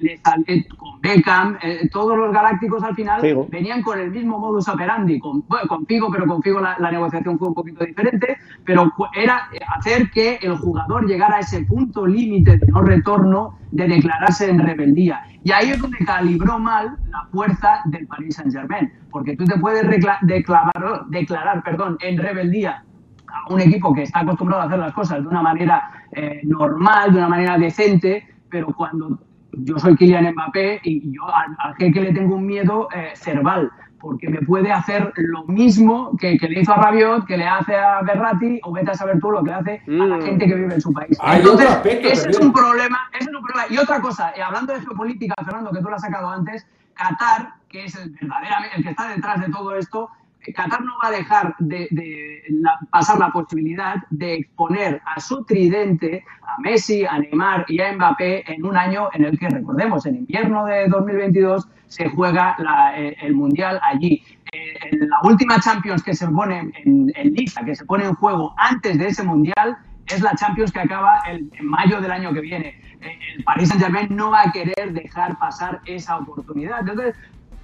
le 0.00 0.16
salió 0.18 0.44
con 0.76 1.00
Beckham, 1.00 1.58
eh, 1.62 1.88
todos 1.90 2.16
los 2.16 2.32
galácticos 2.32 2.82
al 2.82 2.94
final 2.94 3.20
venían 3.48 3.82
con 3.82 3.98
el 3.98 4.10
mismo 4.10 4.38
modus 4.38 4.68
operandi, 4.68 5.18
con, 5.18 5.42
con 5.42 5.86
Figo, 5.86 6.10
pero 6.10 6.26
con 6.26 6.42
Figo 6.42 6.60
la, 6.60 6.90
negociación 6.90 7.38
fue 7.38 7.48
un 7.48 7.54
poquito 7.54 7.84
diferente, 7.84 8.36
pero 8.64 8.92
era 9.14 9.48
hacer 9.76 10.10
que 10.10 10.38
el 10.42 10.56
jugador 10.56 11.06
llegara 11.06 11.36
a 11.36 11.40
ese 11.40 11.64
punto 11.64 12.06
límite 12.06 12.58
de 12.58 12.66
no 12.66 12.82
retorno 12.82 13.58
de 13.70 13.88
declararse 13.88 14.50
en 14.50 14.58
rebeldía. 14.92 15.22
Y 15.44 15.52
ahí 15.52 15.70
es 15.70 15.80
donde 15.80 15.98
calibró 15.98 16.58
mal 16.58 16.96
la 17.10 17.24
fuerza 17.30 17.80
del 17.86 18.06
Paris 18.06 18.36
Saint-Germain, 18.36 18.92
porque 19.10 19.36
tú 19.36 19.44
te 19.44 19.58
puedes 19.58 19.88
declarar, 19.88 21.06
declarar 21.08 21.62
perdón, 21.62 21.96
en 22.00 22.18
rebeldía 22.18 22.84
a 23.28 23.52
un 23.52 23.60
equipo 23.60 23.94
que 23.94 24.02
está 24.02 24.20
acostumbrado 24.20 24.62
a 24.62 24.66
hacer 24.66 24.78
las 24.78 24.92
cosas 24.92 25.22
de 25.22 25.28
una 25.28 25.42
manera 25.42 25.90
eh, 26.12 26.40
normal, 26.44 27.12
de 27.12 27.18
una 27.18 27.28
manera 27.28 27.58
decente, 27.58 28.26
pero 28.50 28.68
cuando 28.74 29.18
yo 29.52 29.78
soy 29.78 29.96
Kylian 29.96 30.32
Mbappé 30.32 30.80
y 30.84 31.12
yo 31.12 31.22
al, 31.34 31.76
que 31.76 31.90
le 31.90 32.12
tengo 32.12 32.36
un 32.36 32.46
miedo 32.46 32.88
eh, 32.94 33.10
cerval, 33.14 33.70
porque 34.02 34.28
me 34.28 34.42
puede 34.42 34.70
hacer 34.72 35.12
lo 35.16 35.44
mismo 35.44 36.14
que, 36.18 36.36
le 36.36 36.60
hizo 36.60 36.72
a 36.72 36.76
Rabiot, 36.76 37.24
que 37.24 37.36
le 37.36 37.46
hace 37.46 37.76
a 37.76 38.02
Berratti, 38.02 38.60
o 38.64 38.72
vete 38.72 38.90
a 38.90 38.94
saber 38.94 39.20
tú 39.20 39.30
lo 39.30 39.44
que 39.44 39.50
le 39.50 39.56
hace 39.56 39.82
a 39.86 40.06
la 40.06 40.16
mm. 40.16 40.22
gente 40.22 40.46
que 40.46 40.54
vive 40.56 40.74
en 40.74 40.80
su 40.80 40.92
país. 40.92 41.16
Entonces, 41.24 41.68
ese 41.84 42.30
es 42.30 42.40
un 42.40 42.52
problema, 42.52 42.98
ese 43.12 43.30
es 43.30 43.31
un 43.31 43.31
problema. 43.52 43.74
Y 43.74 43.78
otra 43.78 44.00
cosa, 44.00 44.32
eh, 44.36 44.42
hablando 44.42 44.72
de 44.72 44.80
geopolítica, 44.80 45.34
Fernando, 45.44 45.70
que 45.70 45.80
tú 45.80 45.88
lo 45.88 45.96
has 45.96 46.02
sacado 46.02 46.28
antes, 46.28 46.66
Qatar, 46.94 47.54
que 47.68 47.84
es 47.84 47.94
el 47.96 48.10
verdaderamente 48.10 48.76
el 48.76 48.82
que 48.84 48.90
está 48.90 49.08
detrás 49.08 49.40
de 49.40 49.50
todo 49.50 49.76
esto, 49.76 50.10
Qatar 50.54 50.82
no 50.82 50.94
va 51.02 51.08
a 51.08 51.12
dejar 51.12 51.54
de, 51.58 52.42
pasar 52.90 53.18
la 53.18 53.30
posibilidad 53.30 53.96
de 54.10 54.34
exponer 54.34 55.00
a 55.04 55.20
su 55.20 55.44
tridente, 55.44 56.24
a 56.42 56.60
Messi, 56.60 57.04
a 57.06 57.18
Neymar 57.18 57.64
y 57.68 57.80
a 57.80 57.92
Mbappé 57.92 58.52
en 58.52 58.66
un 58.66 58.76
año 58.76 59.08
en 59.12 59.24
el 59.24 59.38
que, 59.38 59.48
recordemos, 59.48 60.04
en 60.06 60.16
invierno 60.16 60.64
de 60.64 60.88
2022 60.88 61.68
se 61.86 62.08
juega 62.08 62.56
eh, 62.96 63.16
el 63.22 63.34
Mundial 63.34 63.78
allí. 63.82 64.24
Eh, 64.52 64.74
en 64.90 65.08
la 65.08 65.18
última 65.22 65.60
Champions 65.60 66.02
que 66.02 66.14
se 66.14 66.26
pone 66.28 66.72
en, 66.84 67.12
lista, 67.34 67.64
que 67.64 67.74
se 67.74 67.84
pone 67.84 68.04
en 68.04 68.14
juego 68.14 68.54
antes 68.56 68.98
de 68.98 69.06
ese 69.06 69.22
Mundial, 69.22 69.78
es 70.08 70.20
la 70.20 70.34
Champions 70.34 70.72
que 70.72 70.80
acaba 70.80 71.22
en 71.28 71.50
mayo 71.62 72.00
del 72.00 72.10
año 72.10 72.32
que 72.32 72.40
viene. 72.40 72.80
Eh, 73.00 73.18
el 73.36 73.44
Paris 73.44 73.68
Saint-Germain 73.68 74.08
no 74.10 74.30
va 74.30 74.42
a 74.42 74.52
querer 74.52 74.92
dejar 74.92 75.38
pasar 75.38 75.80
esa 75.86 76.18
oportunidad. 76.18 76.80
Entonces, 76.80 77.14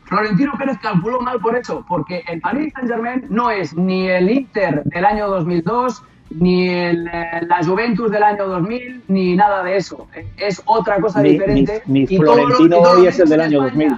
Florentino 0.05 0.53
Pérez 0.59 0.79
calculó 0.81 1.21
mal 1.21 1.39
por 1.41 1.57
eso, 1.57 1.85
porque 1.87 2.25
el 2.29 2.41
Paris 2.41 2.73
Saint-Germain 2.75 3.27
no 3.29 3.51
es 3.51 3.77
ni 3.77 4.09
el 4.09 4.31
Inter 4.31 4.83
del 4.85 5.05
año 5.05 5.29
2002, 5.29 6.03
ni 6.31 6.69
el, 6.69 7.07
eh, 7.09 7.41
la 7.47 7.63
Juventus 7.65 8.11
del 8.11 8.23
año 8.23 8.47
2000, 8.47 9.03
ni 9.09 9.37
nada 9.37 9.63
de 9.63 9.77
eso. 9.77 10.09
Es 10.37 10.63
otra 10.65 11.01
cosa 11.01 11.21
diferente. 11.21 11.83
Mi, 11.87 12.07
Florentino 12.07 12.79
hoy 12.79 13.07
es 13.07 13.19
el 13.21 13.29
del 13.29 13.41
año 13.41 13.63
2000. 13.63 13.97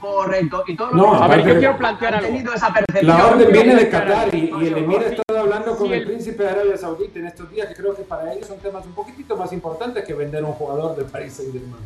Correcto. 0.00 0.62
Y 0.66 0.76
todo 0.76 0.92
no, 0.92 1.14
a 1.14 1.26
ver, 1.28 1.44
yo 1.44 1.58
quiero 1.58 1.76
plantear 1.76 2.14
algo. 2.14 2.38
Esa 2.54 2.72
la 3.02 3.26
orden 3.26 3.52
viene 3.52 3.74
de 3.74 3.88
Qatar 3.88 4.34
y, 4.34 4.50
el 4.50 4.78
Emir 4.78 5.16
hablando 5.28 5.37
con 5.78 5.92
el, 5.92 6.04
príncipe 6.04 6.42
de 6.42 6.48
Arabia 6.48 6.76
Saudita 6.76 7.18
en 7.18 7.26
estos 7.26 7.50
días, 7.50 7.68
que 7.68 7.74
creo 7.74 7.94
que 7.94 8.02
para 8.02 8.32
ellos 8.32 8.46
son 8.46 8.58
temas 8.58 8.84
un 8.84 8.92
poquitito 8.92 9.36
más 9.36 9.52
importantes 9.52 10.04
que 10.04 10.14
vender 10.14 10.44
un 10.44 10.52
jugador 10.52 10.96
del 10.96 11.06
Paris 11.06 11.34
Saint-Germain. 11.34 11.82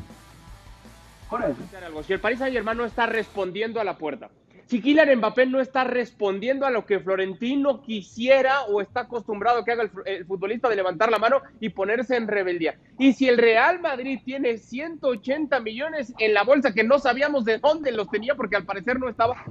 Si 2.06 2.12
el 2.12 2.20
Paris 2.20 2.38
Saint 2.38 2.52
Germain 2.54 2.76
no 2.76 2.84
está 2.84 3.06
respondiendo 3.06 3.80
a 3.80 3.84
la 3.84 3.96
puerta, 3.96 4.28
si 4.66 4.80
Kylian 4.80 5.18
Mbappé 5.18 5.46
no 5.46 5.60
está 5.60 5.84
respondiendo 5.84 6.64
a 6.64 6.70
lo 6.70 6.86
que 6.86 6.98
Florentino 6.98 7.82
quisiera 7.82 8.62
o 8.64 8.80
está 8.80 9.00
acostumbrado 9.00 9.64
que 9.64 9.72
haga 9.72 9.90
el, 10.06 10.24
futbolista 10.24 10.68
de 10.68 10.76
levantar 10.76 11.10
la 11.10 11.18
mano 11.18 11.42
y 11.60 11.68
ponerse 11.68 12.16
en 12.16 12.26
rebeldía. 12.26 12.76
Y 12.98 13.12
si 13.12 13.28
el 13.28 13.36
Real 13.36 13.80
Madrid 13.80 14.20
tiene 14.24 14.56
180 14.56 15.60
millones 15.60 16.14
en 16.18 16.32
la 16.32 16.42
bolsa 16.44 16.72
que 16.72 16.84
no 16.84 16.98
sabíamos 16.98 17.44
de 17.44 17.58
dónde 17.58 17.92
los 17.92 18.10
tenía 18.10 18.34
porque 18.34 18.56
al 18.56 18.64
parecer 18.64 18.98
no 18.98 19.10
estaba, 19.10 19.44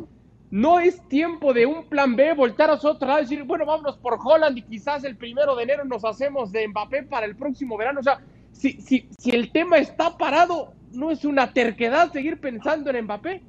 no 0.52 0.82
es 0.82 1.02
tiempo 1.08 1.54
de 1.54 1.66
un 1.66 1.86
plan 1.86 2.16
B, 2.16 2.34
voltar 2.34 2.70
a 2.70 2.74
otro 2.74 3.08
lado 3.08 3.20
y 3.20 3.24
decir, 3.24 3.44
bueno, 3.44 3.66
vámonos 3.66 3.98
por 3.98 4.20
Holland 4.22 4.58
y 4.58 4.62
quizás 4.62 5.04
el 5.06 5.16
primero 5.16 5.56
de 5.56 5.64
enero 5.64 5.86
nos 5.86 6.04
hacemos 6.04 6.52
de 6.52 6.68
Mbappé 6.68 7.04
para 7.04 7.26
el 7.26 7.38
próximo 7.38 7.78
verano. 7.78 8.02
O 8.02 8.04
sea, 8.04 8.20
si, 8.52 8.74
si, 8.74 9.08
si 9.18 9.32
el 9.32 9.52
tema 9.52 9.78
está 9.78 10.18
parado, 10.18 10.74
¿no 10.92 11.10
es 11.10 11.24
una 11.24 11.54
terquedad 11.54 12.12
seguir 12.12 12.40
pensando 12.40 12.92
en 12.92 13.06
Mbappé? 13.06 13.42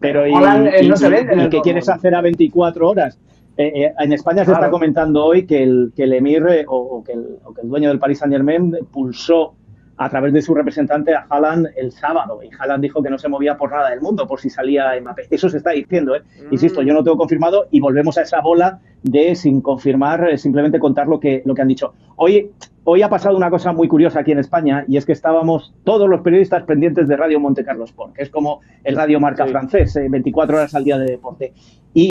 Pero 0.00 0.26
y, 0.26 0.32
eh, 0.32 1.48
qué 1.50 1.60
quieres 1.62 1.88
hacer 1.88 2.14
a 2.14 2.20
24 2.20 2.88
horas? 2.88 3.18
Eh, 3.56 3.72
eh, 3.74 3.94
en 3.98 4.12
España 4.12 4.44
se 4.44 4.52
está 4.52 4.70
comentando 4.70 5.24
hoy 5.24 5.44
que 5.46 5.62
el, 5.62 5.92
que 5.96 6.04
el 6.04 6.12
Emir 6.12 6.44
o, 6.68 7.02
que 7.04 7.12
el, 7.12 7.38
o, 7.42 7.52
que 7.52 7.62
el, 7.62 7.68
dueño 7.68 7.88
del 7.88 7.98
Paris 7.98 8.18
Saint 8.18 8.32
Germain 8.32 8.76
pulsó 8.92 9.54
a 9.98 10.08
través 10.08 10.32
de 10.32 10.40
su 10.40 10.54
representante 10.54 11.14
a 11.14 11.26
Haaland 11.28 11.68
el 11.76 11.92
sábado. 11.92 12.40
Y 12.42 12.50
Haaland 12.56 12.82
dijo 12.82 13.02
que 13.02 13.10
no 13.10 13.18
se 13.18 13.28
movía 13.28 13.56
por 13.56 13.70
nada 13.70 13.90
del 13.90 14.00
mundo, 14.00 14.26
por 14.26 14.40
si 14.40 14.48
salía 14.48 14.98
Mbappé. 15.00 15.26
Eso 15.30 15.48
se 15.48 15.58
está 15.58 15.70
diciendo, 15.70 16.14
¿eh? 16.14 16.22
Mm. 16.22 16.52
Insisto, 16.52 16.82
yo 16.82 16.94
no 16.94 17.02
tengo 17.02 17.16
confirmado 17.16 17.66
y 17.70 17.80
volvemos 17.80 18.16
a 18.16 18.22
esa 18.22 18.40
bola 18.40 18.80
de, 19.02 19.34
sin 19.34 19.60
confirmar, 19.60 20.28
eh, 20.28 20.38
simplemente 20.38 20.78
contar 20.78 21.08
lo 21.08 21.18
que, 21.18 21.42
lo 21.44 21.54
que 21.54 21.62
han 21.62 21.68
dicho. 21.68 21.94
Hoy, 22.16 22.52
hoy 22.84 23.02
ha 23.02 23.08
pasado 23.08 23.36
una 23.36 23.50
cosa 23.50 23.72
muy 23.72 23.88
curiosa 23.88 24.20
aquí 24.20 24.32
en 24.32 24.38
España 24.38 24.84
y 24.86 24.96
es 24.96 25.04
que 25.04 25.12
estábamos 25.12 25.74
todos 25.84 26.08
los 26.08 26.20
periodistas 26.20 26.62
pendientes 26.62 27.08
de 27.08 27.16
Radio 27.16 27.40
Monte 27.40 27.64
Carlo 27.64 27.84
Sport, 27.84 28.14
que 28.14 28.22
es 28.22 28.30
como 28.30 28.60
el 28.84 28.94
radio 28.94 29.18
marca 29.18 29.46
francés, 29.46 29.98
24 30.08 30.54
eh, 30.54 30.58
horas 30.60 30.74
al 30.74 30.84
día 30.84 30.98
de 30.98 31.06
deporte. 31.06 31.52
Y 31.92 32.08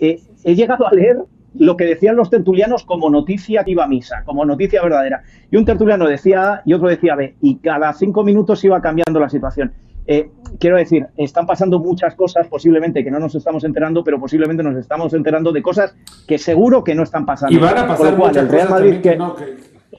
he 0.00 0.54
llegado 0.54 0.86
a 0.86 0.92
leer 0.92 1.18
lo 1.54 1.76
que 1.76 1.84
decían 1.84 2.16
los 2.16 2.30
tertulianos 2.30 2.84
como 2.84 3.10
noticia 3.10 3.64
que 3.64 3.72
iba 3.72 3.84
a 3.84 3.88
misa, 3.88 4.22
como 4.24 4.44
noticia 4.44 4.82
verdadera. 4.82 5.22
Y 5.50 5.56
un 5.56 5.64
tertuliano 5.64 6.06
decía 6.06 6.52
A 6.52 6.62
y 6.64 6.74
otro 6.74 6.88
decía 6.88 7.14
B, 7.14 7.36
y 7.40 7.56
cada 7.56 7.92
cinco 7.92 8.24
minutos 8.24 8.64
iba 8.64 8.80
cambiando 8.80 9.20
la 9.20 9.28
situación. 9.28 9.72
Eh, 10.06 10.30
quiero 10.58 10.76
decir, 10.76 11.06
están 11.16 11.46
pasando 11.46 11.78
muchas 11.78 12.14
cosas, 12.14 12.46
posiblemente 12.48 13.02
que 13.02 13.10
no 13.10 13.18
nos 13.18 13.34
estamos 13.34 13.64
enterando, 13.64 14.04
pero 14.04 14.20
posiblemente 14.20 14.62
nos 14.62 14.76
estamos 14.76 15.14
enterando 15.14 15.50
de 15.50 15.62
cosas 15.62 15.96
que 16.28 16.36
seguro 16.36 16.84
que 16.84 16.94
no 16.94 17.04
están 17.04 17.24
pasando. 17.24 17.56
Y 17.56 17.58
van 17.58 17.78
a 17.78 17.86
pasar 17.86 18.16
muchas 18.16 18.46
cosas 18.46 18.70
Madrid 18.70 19.00
que, 19.00 19.16
no, 19.16 19.34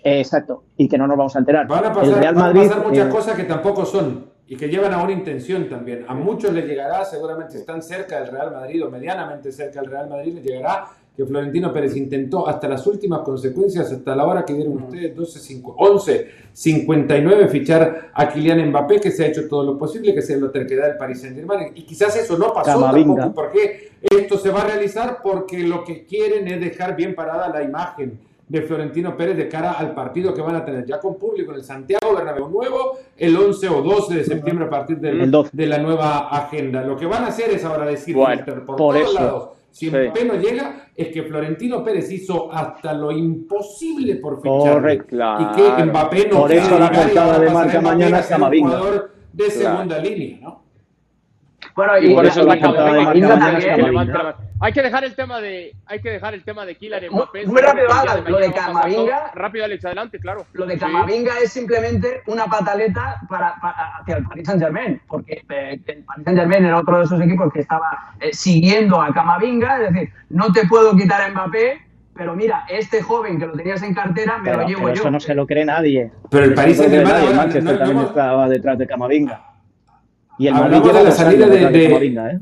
exacto, 0.04 0.64
y 0.78 0.88
que 0.88 0.98
no 0.98 1.08
nos 1.08 1.18
vamos 1.18 1.36
a 1.36 1.40
enterar. 1.40 1.68
Van 1.68 1.86
a 1.86 1.94
pasar, 1.94 2.20
Real 2.20 2.36
Madrid, 2.36 2.70
muchas 2.84 3.08
eh, 3.08 3.10
cosas 3.10 3.36
que 3.36 3.46
tampoco 3.46 3.84
son 3.86 4.36
y 4.48 4.56
que 4.56 4.68
llevan 4.68 4.94
a 4.94 5.02
una 5.02 5.12
intención 5.12 5.68
también. 5.68 6.06
A 6.08 6.14
muchos 6.14 6.54
les 6.54 6.66
llegará, 6.66 7.04
seguramente 7.04 7.58
están 7.58 7.82
cerca 7.82 8.22
del 8.22 8.32
Real 8.32 8.52
Madrid 8.52 8.86
o 8.86 8.92
medianamente 8.92 9.52
cerca 9.52 9.82
del 9.82 9.90
Real 9.90 10.08
Madrid, 10.08 10.36
les 10.36 10.44
llegará 10.44 10.86
que 11.16 11.26
Florentino 11.26 11.72
Pérez 11.72 11.96
intentó 11.96 12.48
hasta 12.48 12.68
las 12.68 12.86
últimas 12.88 13.22
consecuencias, 13.22 13.92
hasta 13.92 14.16
la 14.16 14.26
hora 14.26 14.44
que 14.44 14.54
dieron 14.54 14.84
ustedes, 14.84 15.16
12, 15.16 15.62
11, 15.78 16.28
59, 16.52 17.48
fichar 17.48 18.12
a 18.14 18.28
Kylian 18.28 18.70
Mbappé, 18.70 19.00
que 19.00 19.12
se 19.12 19.24
ha 19.24 19.28
hecho 19.28 19.48
todo 19.48 19.64
lo 19.64 19.78
posible, 19.78 20.14
que 20.14 20.22
sea 20.22 20.38
la 20.38 20.52
terquedad 20.52 20.88
del 20.88 20.98
Paris 20.98 21.22
Saint-Germain. 21.22 21.72
Y 21.74 21.84
quizás 21.84 22.16
eso 22.18 22.38
no 22.38 22.54
pasó 22.54 22.82
tampoco, 22.82 23.34
porque 23.34 23.92
esto 24.02 24.38
se 24.38 24.50
va 24.50 24.62
a 24.62 24.68
realizar 24.68 25.20
porque 25.24 25.60
lo 25.60 25.84
que 25.86 26.06
quieren 26.06 26.48
es 26.50 26.60
dejar 26.60 26.96
bien 26.96 27.16
parada 27.16 27.48
la 27.50 27.64
imagen 27.64 28.20
de 28.48 28.62
Florentino 28.62 29.18
Pérez 29.18 29.38
de 29.38 29.48
cara 29.48 29.72
al 29.72 29.96
partido 29.96 30.34
que 30.34 30.42
van 30.42 30.56
a 30.56 30.64
tener 30.64 30.86
ya 30.86 31.00
con 31.00 31.16
público 31.16 31.52
en 31.52 31.58
el 31.58 31.64
Santiago 31.64 32.14
Bernabéu 32.14 32.48
Nuevo 32.48 33.00
el 33.18 33.36
11 33.36 33.70
o 33.70 33.82
12 33.82 34.16
de 34.16 34.24
septiembre 34.24 34.66
a 34.66 34.70
partir 34.70 35.00
de 35.00 35.66
la 35.66 35.78
nueva 35.80 36.30
agenda. 36.30 36.84
Lo 36.84 36.96
que 36.96 37.08
van 37.08 37.24
a 37.24 37.28
hacer 37.28 37.50
es 37.50 37.64
ahora 37.66 37.86
decir 37.86 38.16
por, 38.16 38.76
todos 38.76 39.14
lados 39.16 39.55
si 39.76 39.90
Mbappé 39.90 40.24
no 40.24 40.36
llega, 40.36 40.88
es 40.96 41.10
que 41.10 41.24
Florentino 41.24 41.84
Pérez 41.84 42.10
hizo 42.10 42.50
hasta 42.50 42.94
lo 42.94 43.12
imposible 43.12 44.16
por 44.16 44.38
fichar. 44.42 44.76
Correcto, 44.76 45.18
Y 45.18 45.56
que 45.76 45.84
Mbappé 45.84 46.30
no 46.30 46.38
Por 46.40 46.52
eso 46.54 46.80
la 46.80 46.90
portada 46.90 47.40
de 47.40 47.50
marca 47.50 47.82
mañana 47.82 48.20
es 48.20 48.28
Camavinga. 48.28 48.70
jugador 48.70 49.12
de 49.34 49.52
segunda 49.52 50.00
línea, 50.00 50.40
¿no? 50.42 50.65
Bueno, 51.76 51.98
y, 52.00 52.14
por 52.14 52.26
eso 52.26 52.44
la 52.44 52.60
portada 52.60 52.94
de 52.94 53.02
marca 53.02 53.36
mañana 53.36 54.36
hay 54.60 54.72
que 54.72 54.82
dejar 54.82 55.04
el 55.04 55.16
tema 55.16 55.42
de, 55.42 55.76
hay 55.86 56.02
que 56.02 56.10
dejar 56.10 56.34
el 56.34 56.44
tema 56.44 56.66
de 56.66 56.76
Kylian 56.76 57.04
Mbappé. 57.12 57.46
Muy, 57.46 57.62
rápido, 57.62 57.88
lo 58.28 58.38
de 58.40 58.54
Camavinga. 58.54 59.32
Rápido, 59.34 59.66
Alex, 59.66 59.86
adelante, 59.86 60.20
claro. 60.20 60.46
Lo 60.54 60.66
de 60.66 60.78
Camavinga 60.78 61.34
es 61.44 61.52
simplemente 61.52 62.22
una 62.28 62.46
pataleta 62.46 63.20
para, 63.28 63.56
hacia 64.00 64.18
el 64.18 64.24
Paris 64.24 64.48
Saint 64.48 64.62
Germain, 64.62 65.02
porque 65.08 65.44
eh, 65.50 65.80
el 65.86 66.04
Paris 66.04 66.24
Saint 66.24 66.40
Germain 66.40 66.66
era 66.66 66.80
otro 66.80 66.98
de 66.98 67.04
esos 67.04 67.22
equipos 67.22 67.52
que 67.52 67.62
estaba 67.62 68.14
eh, 68.22 68.34
siguiendo 68.34 69.02
a 69.02 69.14
Camavinga, 69.14 69.82
es 69.82 69.94
decir, 69.94 70.14
no 70.30 70.52
te 70.54 70.66
puedo 70.68 70.96
quitar 70.96 71.22
a 71.22 71.30
Mbappé, 71.30 71.82
pero 72.16 72.34
mira, 72.34 72.64
este 72.70 73.02
joven 73.02 73.38
que 73.38 73.48
lo 73.48 73.54
tenías 73.54 73.84
en 73.84 73.94
cartera 73.94 74.38
me 74.38 74.54
lo 74.54 74.66
llevo 74.66 74.84
pero 74.84 74.96
yo. 74.96 75.02
Eso 75.02 75.12
no 75.12 75.20
se 75.20 75.36
lo 75.36 75.46
cree 75.46 75.66
nadie. 75.66 76.12
Pero 76.30 76.46
el 76.46 76.54
Paris 76.54 76.78
Saint 76.78 76.94
Germain 76.94 77.26
no, 77.26 77.34
Manchester 77.34 77.78
también 77.78 78.06
estaba 78.06 78.48
detrás 78.48 78.78
de 78.78 78.88
Camavinga. 78.88 79.55
Y 80.38 80.48
el 80.48 80.54
Madrid 80.54 80.82
lleva 80.84 81.04
la 81.04 81.12
salida 81.12 81.48
de, 81.48 81.70
de, 81.70 81.88
Camavinga, 81.88 82.32
¿eh? 82.32 82.40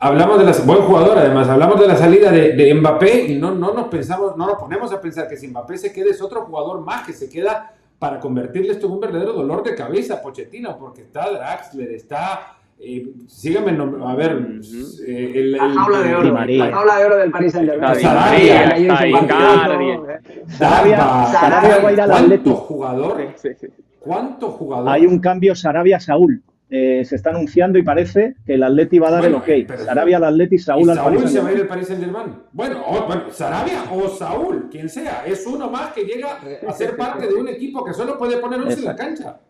Hablamos 0.00 0.38
de 0.38 0.44
la 0.44 0.52
buen 0.64 0.82
jugador, 0.82 1.18
además, 1.18 1.48
hablamos 1.48 1.80
de 1.80 1.88
la 1.88 1.96
salida 1.96 2.30
de, 2.30 2.74
Mbappé 2.74 3.26
y 3.26 3.38
no, 3.38 3.52
no 3.54 3.74
nos 3.74 3.88
pensamos, 3.88 4.36
no 4.36 4.46
nos 4.46 4.56
ponemos 4.56 4.92
a 4.92 5.00
pensar 5.00 5.26
que 5.26 5.36
si 5.36 5.48
Mbappé 5.48 5.76
se 5.76 5.92
quede 5.92 6.10
es 6.10 6.22
otro 6.22 6.42
jugador 6.42 6.84
más 6.84 7.04
que 7.04 7.12
se 7.12 7.28
queda 7.28 7.72
para 7.98 8.20
convertirle 8.20 8.72
esto 8.72 8.86
en 8.86 8.92
un 8.92 9.00
verdadero 9.00 9.32
dolor 9.32 9.64
de 9.64 9.74
cabeza 9.74 10.22
Pochettino, 10.22 10.78
porque 10.78 11.02
está 11.02 11.28
Draxler, 11.30 11.90
está 11.92 12.54
Eh, 12.80 13.08
síganme, 13.26 13.76
a 14.06 14.14
ver. 14.14 14.60
Eh, 15.04 15.32
el, 15.34 15.50
la 15.52 15.68
jaula 15.68 16.00
de 16.00 16.14
oro. 16.14 16.32
La 16.32 16.70
jaula 16.70 16.96
de 16.96 17.04
oro 17.06 17.16
del 17.16 17.30
Paris 17.32 17.52
Saint-Germain. 17.52 17.98
Sarabia. 17.98 18.76
Sarabia 20.46 21.78
va 21.82 21.88
a 21.88 21.92
ir 21.92 22.00
al 22.00 22.12
Atlético. 22.12 22.54
jugador? 22.54 23.20
¿Cuántos 23.98 24.54
jugadores? 24.54 24.94
Hay 24.94 25.06
un 25.06 25.18
cambio 25.18 25.56
Sarabia-Saúl. 25.56 26.40
Eh, 26.70 27.02
se 27.06 27.16
está 27.16 27.30
anunciando 27.30 27.78
y 27.78 27.82
parece 27.82 28.34
que 28.44 28.54
el 28.54 28.62
Atleti 28.62 28.98
va 28.98 29.08
a 29.08 29.12
dar 29.12 29.24
el 29.24 29.34
ok. 29.34 29.48
Sarabia 29.86 30.18
al 30.18 30.24
Atleti, 30.24 30.58
Saúl 30.58 30.90
al 30.90 30.98
Paris 30.98 31.20
Saúl 31.20 31.30
se 31.30 31.40
va 31.40 31.48
a 31.48 31.52
ir 31.52 31.60
al 31.60 31.66
Paris 31.66 31.86
Saint-Germain. 31.86 32.34
Bueno, 32.52 32.84
bueno, 33.06 33.30
Sarabia 33.30 33.84
o 33.90 34.08
Saúl, 34.08 34.68
quien 34.70 34.88
sea, 34.90 35.24
es 35.26 35.46
uno 35.46 35.70
más 35.70 35.92
que 35.94 36.04
llega 36.04 36.38
a 36.66 36.72
ser 36.72 36.94
parte 36.94 37.26
de 37.26 37.34
un 37.34 37.48
equipo 37.48 37.82
que 37.82 37.94
solo 37.94 38.18
puede 38.18 38.36
poner 38.36 38.60
11 38.60 38.80
en 38.80 38.84
la 38.84 38.96
cancha. 38.96 39.40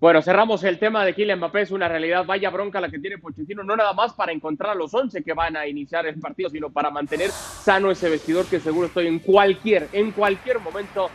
Bueno, 0.00 0.20
cerramos 0.20 0.64
el 0.64 0.80
tema 0.80 1.04
de 1.04 1.14
Kylian 1.14 1.38
Mbappé, 1.38 1.60
es 1.60 1.70
una 1.70 1.86
realidad, 1.86 2.26
vaya 2.26 2.50
bronca 2.50 2.80
la 2.80 2.88
que 2.88 2.98
tiene 2.98 3.18
Pochettino, 3.18 3.62
no 3.62 3.76
nada 3.76 3.92
más 3.92 4.14
para 4.14 4.32
encontrar 4.32 4.72
a 4.72 4.74
los 4.74 4.92
11 4.92 5.22
que 5.22 5.32
van 5.32 5.56
a 5.56 5.68
iniciar 5.68 6.04
el 6.06 6.18
partido, 6.18 6.50
sino 6.50 6.70
para 6.70 6.90
mantener 6.90 7.30
sano 7.30 7.88
ese 7.88 8.10
vestidor 8.10 8.46
que 8.46 8.58
seguro 8.58 8.88
estoy 8.88 9.06
en 9.06 9.20
cualquier, 9.20 9.86
en 9.92 10.10
cualquier 10.10 10.58
momento 10.58 11.08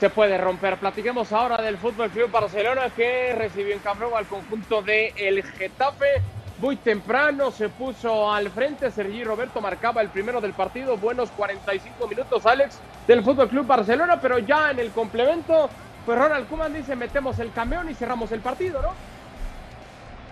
se 0.00 0.08
puede 0.08 0.38
romper. 0.38 0.78
Platiquemos 0.78 1.30
ahora 1.30 1.60
del 1.60 1.76
Fútbol 1.76 2.08
Club 2.08 2.30
Barcelona 2.30 2.88
que 2.96 3.34
recibió 3.36 3.74
en 3.74 3.80
Camp 3.80 4.00
al 4.16 4.24
conjunto 4.26 4.80
de 4.80 5.12
el 5.14 5.42
Getafe. 5.42 6.22
Muy 6.58 6.76
temprano 6.76 7.50
se 7.50 7.68
puso 7.68 8.32
al 8.32 8.48
frente. 8.50 8.90
Sergi 8.90 9.22
Roberto 9.24 9.60
marcaba 9.60 10.00
el 10.00 10.08
primero 10.08 10.40
del 10.40 10.54
partido. 10.54 10.96
Buenos 10.96 11.30
45 11.32 12.08
minutos, 12.08 12.46
Alex, 12.46 12.78
del 13.06 13.22
Fútbol 13.22 13.50
Club 13.50 13.66
Barcelona. 13.66 14.18
Pero 14.22 14.38
ya 14.38 14.70
en 14.70 14.78
el 14.78 14.90
complemento 14.90 15.68
pues 16.06 16.18
Ronald 16.18 16.48
Koeman 16.48 16.72
dice, 16.72 16.96
metemos 16.96 17.38
el 17.38 17.52
camión 17.52 17.90
y 17.90 17.94
cerramos 17.94 18.32
el 18.32 18.40
partido, 18.40 18.80
¿no? 18.80 18.88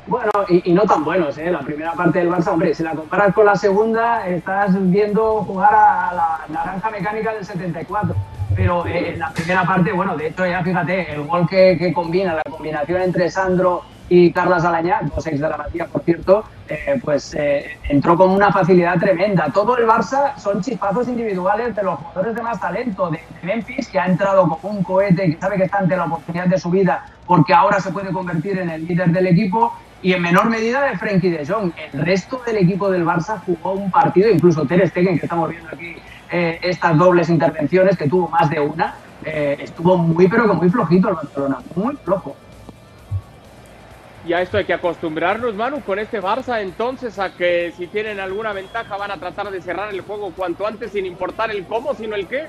Bueno, 0.06 0.30
y, 0.48 0.72
no 0.72 0.82
tan 0.84 1.04
buenos, 1.04 1.36
¿eh? 1.36 1.50
La 1.50 1.60
primera 1.60 1.92
parte 1.92 2.20
del 2.20 2.30
Barça, 2.30 2.48
hombre, 2.48 2.74
si 2.74 2.82
la 2.82 2.92
comparas 2.92 3.34
con 3.34 3.44
la 3.44 3.54
segunda, 3.54 4.26
estás 4.26 4.70
viendo 4.90 5.42
jugar 5.44 5.74
a 5.74 6.14
la 6.14 6.40
naranja 6.48 6.90
mecánica 6.90 7.34
del 7.34 7.44
74. 7.44 8.16
Pero 8.54 8.86
eh, 8.86 9.12
en 9.12 9.18
la 9.18 9.30
primera 9.30 9.64
parte, 9.64 9.92
bueno, 9.92 10.16
de 10.16 10.28
hecho, 10.28 10.46
ya 10.46 10.62
fíjate, 10.62 11.12
el 11.12 11.24
gol 11.24 11.48
que, 11.48 11.92
combina, 11.92 12.34
la 12.34 12.42
combinación 12.42 13.02
entre 13.02 13.30
Sandro 13.30 13.82
y 14.08 14.32
Carlas 14.32 14.64
Alañá, 14.64 15.00
dos 15.14 15.26
ex 15.26 15.38
de 15.38 15.48
la 15.48 15.56
Matía, 15.56 15.86
por 15.86 16.02
cierto, 16.02 16.44
eh, 16.68 16.98
pues 17.04 17.34
eh, 17.34 17.78
entró 17.88 18.16
con 18.16 18.30
una 18.30 18.50
facilidad 18.50 18.98
tremenda. 18.98 19.50
Todo 19.52 19.76
el 19.76 19.86
Barça 19.86 20.36
son 20.38 20.62
chispazos 20.62 21.08
individuales 21.08 21.76
de 21.76 21.82
los 21.82 21.98
jugadores 21.98 22.34
de 22.34 22.42
más 22.42 22.60
talento, 22.60 23.10
de, 23.10 23.20
Memphis, 23.42 23.88
que 23.88 23.98
ha 23.98 24.06
entrado 24.06 24.48
como 24.48 24.76
un 24.76 24.82
cohete, 24.82 25.32
que 25.32 25.38
sabe 25.38 25.56
que 25.56 25.64
está 25.64 25.78
ante 25.78 25.96
la 25.96 26.06
oportunidad 26.06 26.46
de 26.46 26.58
su 26.58 26.70
vida, 26.70 27.04
porque 27.26 27.52
ahora 27.52 27.80
se 27.80 27.92
puede 27.92 28.12
convertir 28.12 28.58
en 28.58 28.70
el 28.70 28.86
líder 28.86 29.10
del 29.10 29.26
equipo, 29.26 29.74
y 30.00 30.12
en 30.12 30.22
menor 30.22 30.48
medida 30.48 30.82
de 30.82 30.96
Frenkie 30.96 31.30
de 31.30 31.46
Jong. 31.46 31.72
El 31.92 32.02
resto 32.04 32.40
del 32.46 32.58
equipo 32.58 32.90
del 32.90 33.04
Barça 33.04 33.40
jugó 33.44 33.72
un 33.72 33.90
partido, 33.90 34.30
incluso 34.30 34.64
Ter 34.64 34.88
Stegen, 34.88 35.18
que 35.18 35.26
estamos 35.26 35.50
viendo 35.50 35.68
aquí 35.72 35.96
eh, 36.30 36.58
estas 36.62 36.96
dobles 36.96 37.28
intervenciones, 37.28 37.96
que 37.96 38.08
tuvo 38.08 38.28
más 38.28 38.48
de 38.50 38.60
una, 38.60 38.94
estuvo 39.24 39.98
muy, 39.98 40.26
pero 40.28 40.48
que 40.48 40.54
muy 40.54 40.70
flojito 40.70 41.08
el 41.08 41.14
Barcelona, 41.16 41.58
muy 41.74 41.96
flojo. 41.96 42.34
Y 44.26 44.32
a 44.34 44.42
esto 44.42 44.58
hay 44.58 44.64
que 44.64 44.74
acostumbrarnos, 44.74 45.54
Manu, 45.54 45.80
con 45.80 45.98
este 45.98 46.20
Barça, 46.20 46.60
entonces, 46.60 47.18
a 47.18 47.30
que 47.30 47.72
si 47.76 47.86
tienen 47.86 48.20
alguna 48.20 48.52
ventaja 48.52 48.96
van 48.96 49.10
a 49.10 49.16
tratar 49.16 49.50
de 49.50 49.62
cerrar 49.62 49.92
el 49.94 50.02
juego 50.02 50.32
cuanto 50.36 50.66
antes, 50.66 50.92
sin 50.92 51.06
importar 51.06 51.50
el 51.50 51.64
cómo, 51.64 51.94
sino 51.94 52.14
el 52.14 52.26
qué. 52.26 52.46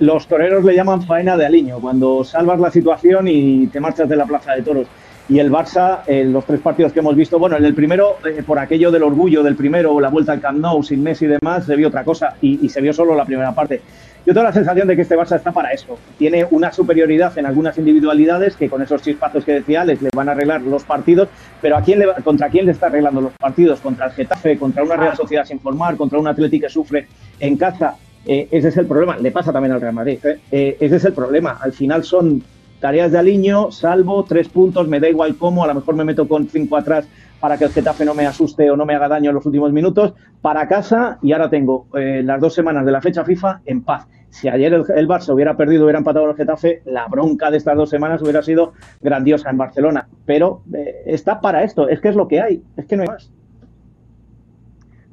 Los 0.00 0.26
toreros 0.26 0.64
le 0.64 0.74
llaman 0.74 1.02
faena 1.02 1.36
de 1.36 1.46
aliño, 1.46 1.78
cuando 1.78 2.24
salvas 2.24 2.58
la 2.58 2.70
situación 2.70 3.28
y 3.28 3.66
te 3.68 3.78
marchas 3.78 4.08
de 4.08 4.16
la 4.16 4.26
plaza 4.26 4.54
de 4.54 4.62
toros. 4.62 4.88
Y 5.28 5.40
el 5.40 5.50
Barça, 5.50 6.02
en 6.06 6.32
los 6.32 6.44
tres 6.44 6.60
partidos 6.60 6.92
que 6.92 7.00
hemos 7.00 7.16
visto, 7.16 7.38
bueno, 7.38 7.56
en 7.56 7.64
el 7.64 7.74
primero, 7.74 8.16
eh, 8.24 8.44
por 8.46 8.60
aquello 8.60 8.92
del 8.92 9.02
orgullo 9.02 9.42
del 9.42 9.56
primero, 9.56 9.98
la 9.98 10.08
vuelta 10.08 10.32
al 10.32 10.40
Camp 10.40 10.58
Nou 10.58 10.82
sin 10.84 11.02
Messi 11.02 11.24
y 11.24 11.28
demás, 11.28 11.66
se 11.66 11.74
vio 11.74 11.88
otra 11.88 12.04
cosa 12.04 12.36
y, 12.40 12.64
y 12.64 12.68
se 12.68 12.80
vio 12.80 12.92
solo 12.92 13.14
la 13.16 13.24
primera 13.24 13.52
parte. 13.52 13.80
Yo 14.24 14.34
tengo 14.34 14.44
la 14.44 14.52
sensación 14.52 14.88
de 14.88 14.96
que 14.96 15.02
este 15.02 15.16
Barça 15.16 15.36
está 15.36 15.52
para 15.52 15.72
eso. 15.72 15.98
Tiene 16.18 16.46
una 16.50 16.72
superioridad 16.72 17.36
en 17.38 17.46
algunas 17.46 17.78
individualidades 17.78 18.56
que 18.56 18.68
con 18.68 18.82
esos 18.82 19.02
chispazos 19.02 19.44
que 19.44 19.52
decía 19.52 19.84
les 19.84 20.02
le 20.02 20.10
van 20.14 20.28
a 20.28 20.32
arreglar 20.32 20.62
los 20.62 20.84
partidos, 20.84 21.28
pero 21.60 21.76
¿a 21.76 21.82
quién 21.82 22.00
le, 22.00 22.06
¿contra 22.24 22.48
quién 22.48 22.66
le 22.66 22.72
está 22.72 22.86
arreglando 22.86 23.20
los 23.20 23.32
partidos? 23.32 23.80
¿Contra 23.80 24.06
el 24.06 24.12
Getafe? 24.12 24.58
¿Contra 24.58 24.82
una 24.82 24.96
Real 24.96 25.16
Sociedad 25.16 25.44
sin 25.44 25.60
formar? 25.60 25.96
¿Contra 25.96 26.18
un 26.18 26.26
Atlético 26.26 26.66
que 26.66 26.72
sufre 26.72 27.06
en 27.38 27.56
casa? 27.56 27.96
Eh, 28.26 28.48
ese 28.50 28.68
es 28.68 28.76
el 28.76 28.86
problema. 28.86 29.16
Le 29.16 29.30
pasa 29.30 29.52
también 29.52 29.72
al 29.72 29.80
Real 29.80 29.94
Madrid. 29.94 30.18
¿eh? 30.24 30.38
Eh, 30.50 30.76
ese 30.80 30.96
es 30.96 31.04
el 31.04 31.12
problema. 31.12 31.58
Al 31.62 31.72
final 31.72 32.02
son 32.02 32.42
tareas 32.80 33.12
de 33.12 33.18
aliño, 33.18 33.70
salvo 33.70 34.24
tres 34.24 34.48
puntos, 34.48 34.88
me 34.88 35.00
da 35.00 35.08
igual 35.08 35.36
cómo, 35.36 35.64
a 35.64 35.66
lo 35.66 35.74
mejor 35.74 35.94
me 35.96 36.04
meto 36.04 36.26
con 36.28 36.48
cinco 36.48 36.76
atrás 36.76 37.08
para 37.40 37.58
que 37.58 37.64
el 37.64 37.70
Getafe 37.70 38.04
no 38.04 38.14
me 38.14 38.26
asuste 38.26 38.70
o 38.70 38.76
no 38.76 38.86
me 38.86 38.94
haga 38.94 39.08
daño 39.08 39.30
en 39.30 39.34
los 39.34 39.46
últimos 39.46 39.72
minutos, 39.72 40.14
para 40.40 40.66
casa 40.68 41.18
y 41.22 41.32
ahora 41.32 41.50
tengo 41.50 41.86
las 41.92 42.40
dos 42.40 42.54
semanas 42.54 42.86
de 42.86 42.92
la 42.92 43.00
fecha 43.00 43.24
FIFA 43.24 43.60
en 43.66 43.82
paz 43.82 44.06
si 44.36 44.48
ayer 44.48 44.72
el, 44.74 45.08
Barça 45.08 45.32
hubiera 45.32 45.56
perdido, 45.56 45.84
hubiera 45.84 45.98
empatado 45.98 46.28
el 46.28 46.36
Getafe, 46.36 46.82
la 46.84 47.06
bronca 47.08 47.50
de 47.50 47.56
estas 47.56 47.74
dos 47.74 47.88
semanas 47.88 48.20
hubiera 48.20 48.42
sido 48.42 48.74
grandiosa 49.00 49.48
en 49.48 49.56
Barcelona. 49.56 50.08
Pero 50.26 50.62
eh, 50.74 51.04
está 51.06 51.40
para 51.40 51.62
esto, 51.62 51.88
es 51.88 52.00
que 52.00 52.08
es 52.08 52.16
lo 52.16 52.28
que 52.28 52.42
hay, 52.42 52.62
es 52.76 52.84
que 52.84 52.96
no 52.96 53.02
hay 53.02 53.08
más. 53.08 53.32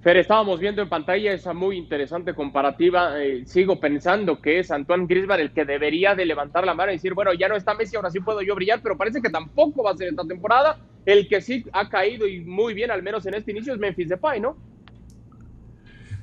Fer, 0.04 0.18
estábamos 0.18 0.60
viendo 0.60 0.82
en 0.82 0.90
pantalla 0.90 1.32
esa 1.32 1.54
muy 1.54 1.78
interesante 1.78 2.34
comparativa. 2.34 3.24
Eh, 3.24 3.44
sigo 3.46 3.80
pensando 3.80 4.42
que 4.42 4.60
es 4.60 4.70
Antoine 4.70 5.08
Griezmann 5.08 5.40
el 5.40 5.54
que 5.54 5.64
debería 5.64 6.14
de 6.14 6.26
levantar 6.26 6.66
la 6.66 6.74
mano 6.74 6.92
y 6.92 6.96
decir, 6.96 7.14
bueno, 7.14 7.32
ya 7.34 7.48
no 7.48 7.56
está 7.56 7.74
Messi, 7.74 7.96
ahora 7.96 8.12
sí 8.12 8.20
puedo 8.20 8.42
yo 8.42 8.54
brillar, 8.54 8.82
pero 8.84 8.98
parece 8.98 9.22
que 9.22 9.30
tampoco 9.30 9.82
va 9.82 9.92
a 9.92 9.96
ser 9.96 10.10
esta 10.10 10.26
temporada. 10.26 10.78
El 11.06 11.30
que 11.30 11.40
sí 11.40 11.64
ha 11.72 11.88
caído 11.88 12.28
y 12.28 12.42
muy 12.42 12.74
bien, 12.74 12.92
al 12.92 13.02
menos 13.02 13.26
en 13.28 13.36
este 13.36 13.52
inicio, 13.52 13.74
es 13.74 13.80
Memphis 13.80 14.10
Depay, 14.10 14.42
¿no? 14.42 14.58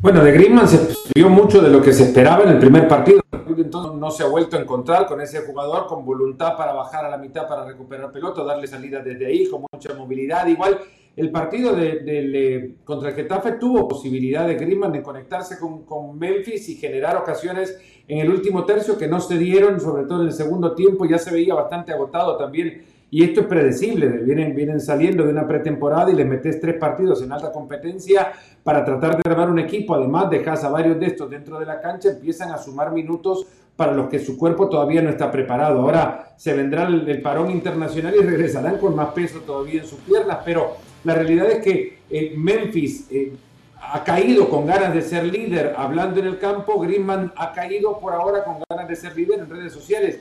Bueno, 0.02 0.22
de 0.22 0.32
Griezmann 0.32 0.68
se 0.68 0.94
vio 1.14 1.30
mucho 1.30 1.62
de 1.62 1.70
lo 1.70 1.80
que 1.80 1.94
se 1.94 2.02
esperaba 2.02 2.44
en 2.44 2.50
el 2.50 2.58
primer 2.58 2.86
partido. 2.86 3.22
Entonces 3.32 3.98
no 3.98 4.10
se 4.10 4.24
ha 4.24 4.26
vuelto 4.26 4.58
a 4.58 4.60
encontrar 4.60 5.06
con 5.06 5.22
ese 5.22 5.40
jugador 5.40 5.86
con 5.86 6.04
voluntad 6.04 6.54
para 6.54 6.74
bajar 6.74 7.06
a 7.06 7.08
la 7.08 7.16
mitad 7.16 7.48
para 7.48 7.64
recuperar 7.64 8.12
pelota, 8.12 8.44
darle 8.44 8.66
salida 8.66 9.00
desde 9.00 9.24
ahí 9.24 9.48
con 9.48 9.64
mucha 9.72 9.94
movilidad. 9.94 10.46
Igual 10.46 10.80
el 11.16 11.30
partido 11.30 11.74
de, 11.74 12.76
contra 12.84 13.10
el 13.10 13.14
Getafe 13.14 13.52
tuvo 13.52 13.88
posibilidad 13.88 14.46
de 14.46 14.54
Griezmann 14.54 14.92
de 14.92 15.02
conectarse 15.02 15.58
con, 15.58 16.18
Memphis 16.18 16.68
y 16.68 16.76
generar 16.76 17.16
ocasiones 17.16 17.78
en 18.06 18.18
el 18.18 18.30
último 18.30 18.64
tercio 18.64 18.96
que 18.96 19.06
no 19.06 19.20
se 19.20 19.36
dieron, 19.36 19.80
sobre 19.80 20.04
todo 20.04 20.22
en 20.22 20.28
el 20.28 20.32
segundo 20.32 20.74
tiempo. 20.74 21.04
Ya 21.04 21.18
se 21.18 21.32
veía 21.32 21.54
bastante 21.54 21.92
agotado 21.92 22.36
también 22.36 22.82
y 23.10 23.24
esto 23.24 23.40
es 23.40 23.46
predecible, 23.46 24.06
vienen, 24.06 24.54
vienen 24.54 24.80
saliendo 24.80 25.24
de 25.24 25.30
una 25.30 25.46
pretemporada 25.46 26.12
y 26.12 26.14
les 26.14 26.26
metes 26.26 26.60
tres 26.60 26.76
partidos 26.76 27.20
en 27.22 27.32
alta 27.32 27.50
competencia 27.50 28.32
para 28.62 28.84
tratar 28.84 29.20
de 29.20 29.28
armar 29.28 29.50
un 29.50 29.58
equipo, 29.58 29.96
además 29.96 30.30
dejas 30.30 30.62
a 30.62 30.70
varios 30.70 30.98
de 31.00 31.06
estos 31.06 31.28
dentro 31.28 31.58
de 31.58 31.66
la 31.66 31.80
cancha, 31.80 32.10
empiezan 32.10 32.52
a 32.52 32.58
sumar 32.58 32.92
minutos 32.92 33.46
para 33.74 33.92
los 33.92 34.08
que 34.08 34.18
su 34.20 34.38
cuerpo 34.38 34.68
todavía 34.68 35.02
no 35.02 35.10
está 35.10 35.30
preparado. 35.30 35.80
Ahora 35.80 36.34
se 36.36 36.52
vendrá 36.52 36.86
el, 36.86 37.22
parón 37.22 37.50
internacional 37.50 38.14
y 38.14 38.22
regresarán 38.22 38.78
con 38.78 38.94
más 38.94 39.08
peso 39.08 39.40
todavía 39.40 39.80
en 39.80 39.86
sus 39.86 39.98
piernas, 40.00 40.38
pero 40.44 40.76
la 41.04 41.14
realidad 41.14 41.50
es 41.50 41.62
que 41.62 41.98
eh, 42.10 42.34
Memphis 42.36 43.06
eh, 43.10 43.32
ha 43.80 44.04
caído 44.04 44.48
con 44.48 44.66
ganas 44.66 44.94
de 44.94 45.02
ser 45.02 45.24
líder 45.24 45.74
hablando 45.76 46.20
en 46.20 46.26
el 46.26 46.38
campo, 46.38 46.78
Griezmann 46.80 47.32
ha 47.36 47.52
caído 47.52 47.98
por 47.98 48.12
ahora 48.12 48.44
con 48.44 48.58
ganas 48.68 48.88
de 48.88 48.96
ser 48.96 49.16
líder 49.16 49.40
en 49.40 49.50
redes 49.50 49.72
sociales 49.72 50.20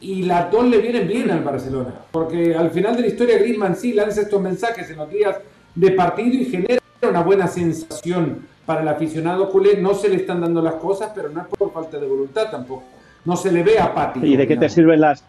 y 0.00 0.22
las 0.22 0.50
dos 0.50 0.66
le 0.66 0.78
vienen 0.78 1.08
bien 1.08 1.30
al 1.30 1.42
Barcelona, 1.42 1.94
porque 2.10 2.54
al 2.54 2.70
final 2.70 2.96
de 2.96 3.02
la 3.02 3.08
historia 3.08 3.38
Griezmann 3.38 3.76
sí 3.76 3.92
lanza 3.92 4.22
estos 4.22 4.40
mensajes 4.40 4.88
en 4.90 4.98
los 4.98 5.10
días 5.10 5.36
de 5.74 5.90
partido 5.92 6.34
y 6.34 6.44
genera 6.46 6.80
una 7.02 7.22
buena 7.22 7.48
sensación 7.48 8.46
para 8.64 8.82
el 8.82 8.88
aficionado 8.88 9.50
culé, 9.50 9.76
no 9.78 9.94
se 9.94 10.08
le 10.08 10.16
están 10.16 10.40
dando 10.40 10.62
las 10.62 10.74
cosas, 10.74 11.10
pero 11.14 11.28
no 11.28 11.40
es 11.40 11.46
por 11.48 11.72
falta 11.72 11.98
de 11.98 12.06
voluntad 12.06 12.50
tampoco, 12.50 12.84
no 13.24 13.36
se 13.36 13.50
le 13.50 13.62
ve 13.62 13.78
apático. 13.78 14.24
¿Y 14.24 14.36
de 14.36 14.46
qué 14.46 14.56
te 14.56 14.68
sirven 14.68 15.00
las, 15.00 15.24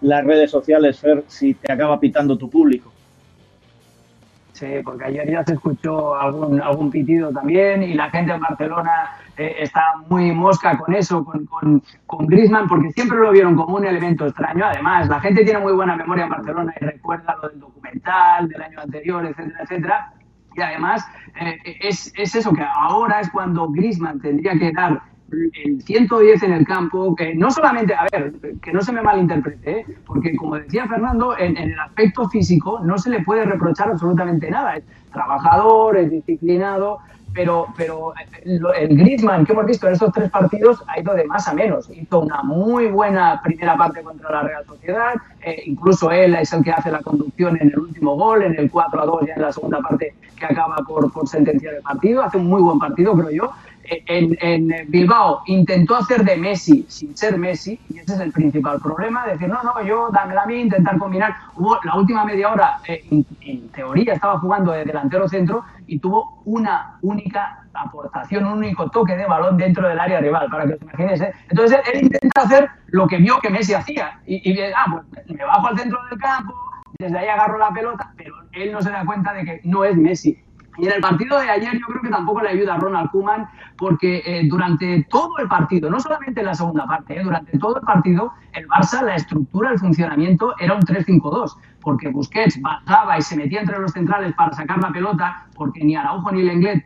las 0.00 0.24
redes 0.24 0.50
sociales, 0.50 0.98
Fer, 0.98 1.24
si 1.28 1.54
te 1.54 1.70
acaba 1.70 2.00
pitando 2.00 2.38
tu 2.38 2.48
público? 2.48 2.92
Sí, 4.56 4.66
porque 4.82 5.04
ayer 5.04 5.30
ya 5.30 5.44
se 5.44 5.52
escuchó 5.52 6.14
algún, 6.18 6.62
algún 6.62 6.90
pitido 6.90 7.30
también 7.30 7.82
y 7.82 7.92
la 7.92 8.08
gente 8.08 8.32
en 8.32 8.40
Barcelona 8.40 9.10
eh, 9.36 9.56
está 9.58 9.82
muy 10.08 10.32
mosca 10.32 10.78
con 10.78 10.94
eso, 10.94 11.22
con, 11.26 11.44
con, 11.44 11.82
con 12.06 12.26
Griezmann, 12.26 12.66
porque 12.66 12.90
siempre 12.92 13.18
lo 13.18 13.32
vieron 13.32 13.54
como 13.54 13.76
un 13.76 13.84
elemento 13.84 14.24
extraño. 14.24 14.64
Además, 14.64 15.10
la 15.10 15.20
gente 15.20 15.44
tiene 15.44 15.60
muy 15.60 15.74
buena 15.74 15.94
memoria 15.94 16.24
en 16.24 16.30
Barcelona 16.30 16.72
y 16.80 16.84
recuerda 16.86 17.36
lo 17.42 17.50
del 17.50 17.60
documental 17.60 18.48
del 18.48 18.62
año 18.62 18.80
anterior, 18.80 19.26
etcétera, 19.26 19.58
etcétera. 19.62 20.12
Y 20.54 20.60
además, 20.62 21.06
eh, 21.38 21.58
es, 21.82 22.10
es 22.16 22.34
eso, 22.34 22.54
que 22.54 22.64
ahora 22.64 23.20
es 23.20 23.30
cuando 23.30 23.68
Griezmann 23.68 24.22
tendría 24.22 24.58
que 24.58 24.72
dar 24.72 25.02
el 25.30 25.82
110 25.82 26.42
en 26.42 26.52
el 26.52 26.66
campo, 26.66 27.14
que 27.14 27.34
no 27.34 27.50
solamente, 27.50 27.94
a 27.94 28.06
ver, 28.12 28.32
que 28.62 28.72
no 28.72 28.80
se 28.80 28.92
me 28.92 29.02
malinterprete, 29.02 29.80
¿eh? 29.80 29.86
porque 30.06 30.36
como 30.36 30.56
decía 30.56 30.86
Fernando, 30.86 31.36
en, 31.36 31.56
el 31.56 31.78
aspecto 31.78 32.28
físico 32.28 32.80
no 32.82 32.98
se 32.98 33.10
le 33.10 33.22
puede 33.24 33.44
reprochar 33.44 33.90
absolutamente 33.90 34.50
nada. 34.50 34.76
Es 34.76 34.84
trabajador, 35.12 35.96
es 35.96 36.10
disciplinado, 36.10 36.98
pero, 37.34 37.66
pero 37.76 38.12
eh, 38.16 38.84
el 38.84 38.96
Griezmann 38.96 39.44
que 39.44 39.52
hemos 39.52 39.66
visto 39.66 39.86
en 39.86 39.94
estos 39.94 40.12
tres 40.12 40.30
partidos 40.30 40.82
ha 40.86 41.00
ido 41.00 41.14
de 41.14 41.24
más 41.24 41.48
a 41.48 41.54
menos. 41.54 41.90
Hizo 41.90 42.20
una 42.20 42.42
muy 42.42 42.86
buena 42.86 43.40
primera 43.42 43.76
parte 43.76 44.02
contra 44.02 44.30
la 44.30 44.42
Real 44.42 44.64
Sociedad, 44.66 45.14
eh, 45.42 45.62
incluso 45.66 46.10
él 46.10 46.34
es 46.34 46.52
el 46.52 46.62
que 46.62 46.70
hace 46.70 46.90
la 46.90 47.00
conducción 47.00 47.56
en 47.60 47.68
el 47.68 47.78
último 47.78 48.16
gol, 48.16 48.42
en 48.42 48.56
el 48.58 48.70
4 48.70 49.02
a 49.02 49.06
2 49.06 49.26
ya 49.26 49.34
en 49.34 49.42
la 49.42 49.52
segunda 49.52 49.80
parte 49.80 50.14
que 50.36 50.44
acaba 50.44 50.76
por, 50.86 51.12
por 51.12 51.26
sentenciar 51.26 51.74
el 51.74 51.82
partido. 51.82 52.22
Hace 52.22 52.36
un 52.36 52.46
muy 52.46 52.62
buen 52.62 52.78
partido, 52.78 53.14
creo 53.14 53.30
yo 53.30 53.50
en, 53.88 54.86
Bilbao 54.88 55.42
intentó 55.46 55.96
hacer 55.96 56.24
de 56.24 56.36
Messi 56.36 56.84
sin 56.88 57.16
ser 57.16 57.38
Messi, 57.38 57.78
y 57.88 57.98
ese 57.98 58.14
es 58.14 58.20
el 58.20 58.32
principal 58.32 58.80
problema, 58.80 59.26
decir, 59.26 59.48
no, 59.48 59.62
no, 59.62 59.82
yo 59.82 60.08
dame 60.12 60.36
a 60.36 60.46
mí, 60.46 60.60
intentar 60.60 60.98
combinar. 60.98 61.34
Hubo 61.56 61.78
la 61.84 61.96
última 61.96 62.24
media 62.24 62.52
hora, 62.52 62.78
eh, 62.86 63.04
en, 63.40 63.68
teoría 63.68 64.14
estaba 64.14 64.38
jugando 64.38 64.72
de 64.72 64.84
delantero 64.84 65.28
centro 65.28 65.64
y 65.86 65.98
tuvo 65.98 66.42
una 66.44 66.98
única 67.02 67.64
aportación, 67.74 68.46
un 68.46 68.58
único 68.58 68.90
toque 68.90 69.16
de 69.16 69.26
balón 69.26 69.56
dentro 69.56 69.88
del 69.88 70.00
área 70.00 70.20
rival, 70.20 70.48
para 70.50 70.66
que 70.66 70.74
os 70.74 70.82
imaginéis. 70.82 71.20
¿eh? 71.20 71.32
Entonces 71.48 71.78
él, 71.92 72.04
intenta 72.04 72.42
hacer 72.42 72.70
lo 72.88 73.06
que 73.06 73.18
vio 73.18 73.38
que 73.40 73.50
Messi 73.50 73.74
hacía, 73.74 74.20
y, 74.26 74.50
y 74.50 74.60
ah, 74.74 75.02
pues 75.14 75.26
me 75.28 75.44
bajo 75.44 75.66
al 75.68 75.78
centro 75.78 75.98
del 76.10 76.18
campo, 76.18 76.54
desde 76.98 77.18
ahí 77.18 77.28
agarro 77.28 77.58
la 77.58 77.70
pelota, 77.70 78.12
pero 78.16 78.34
él 78.52 78.72
no 78.72 78.80
se 78.80 78.90
da 78.90 79.04
cuenta 79.04 79.32
de 79.34 79.44
que 79.44 79.60
no 79.64 79.84
es 79.84 79.96
Messi. 79.96 80.45
Y 80.78 80.86
en 80.86 80.92
el 80.92 81.00
partido 81.00 81.38
de 81.38 81.48
ayer 81.48 81.72
yo 81.74 81.86
creo 81.86 82.02
que 82.02 82.08
tampoco 82.08 82.42
le 82.42 82.50
ayuda 82.50 82.74
a 82.74 82.78
Ronald 82.78 83.10
Koeman 83.10 83.48
porque 83.76 84.22
eh, 84.24 84.42
durante 84.48 85.06
todo 85.10 85.38
el 85.38 85.48
partido, 85.48 85.90
no 85.90 86.00
solamente 86.00 86.40
en 86.40 86.46
la 86.46 86.54
segunda 86.54 86.86
parte, 86.86 87.18
eh, 87.18 87.22
durante 87.22 87.58
todo 87.58 87.76
el 87.76 87.82
partido 87.82 88.32
el 88.52 88.66
Barça, 88.68 89.02
la 89.02 89.14
estructura, 89.14 89.70
el 89.70 89.78
funcionamiento 89.78 90.54
era 90.58 90.74
un 90.74 90.82
3-5-2 90.82 91.56
porque 91.80 92.08
Busquets 92.08 92.60
bajaba 92.60 93.18
y 93.18 93.22
se 93.22 93.36
metía 93.36 93.60
entre 93.60 93.78
los 93.78 93.92
centrales 93.92 94.34
para 94.34 94.52
sacar 94.52 94.78
la 94.78 94.90
pelota 94.90 95.46
porque 95.54 95.84
ni 95.84 95.94
Araujo 95.94 96.32
ni 96.32 96.42
Lenglet 96.42 96.84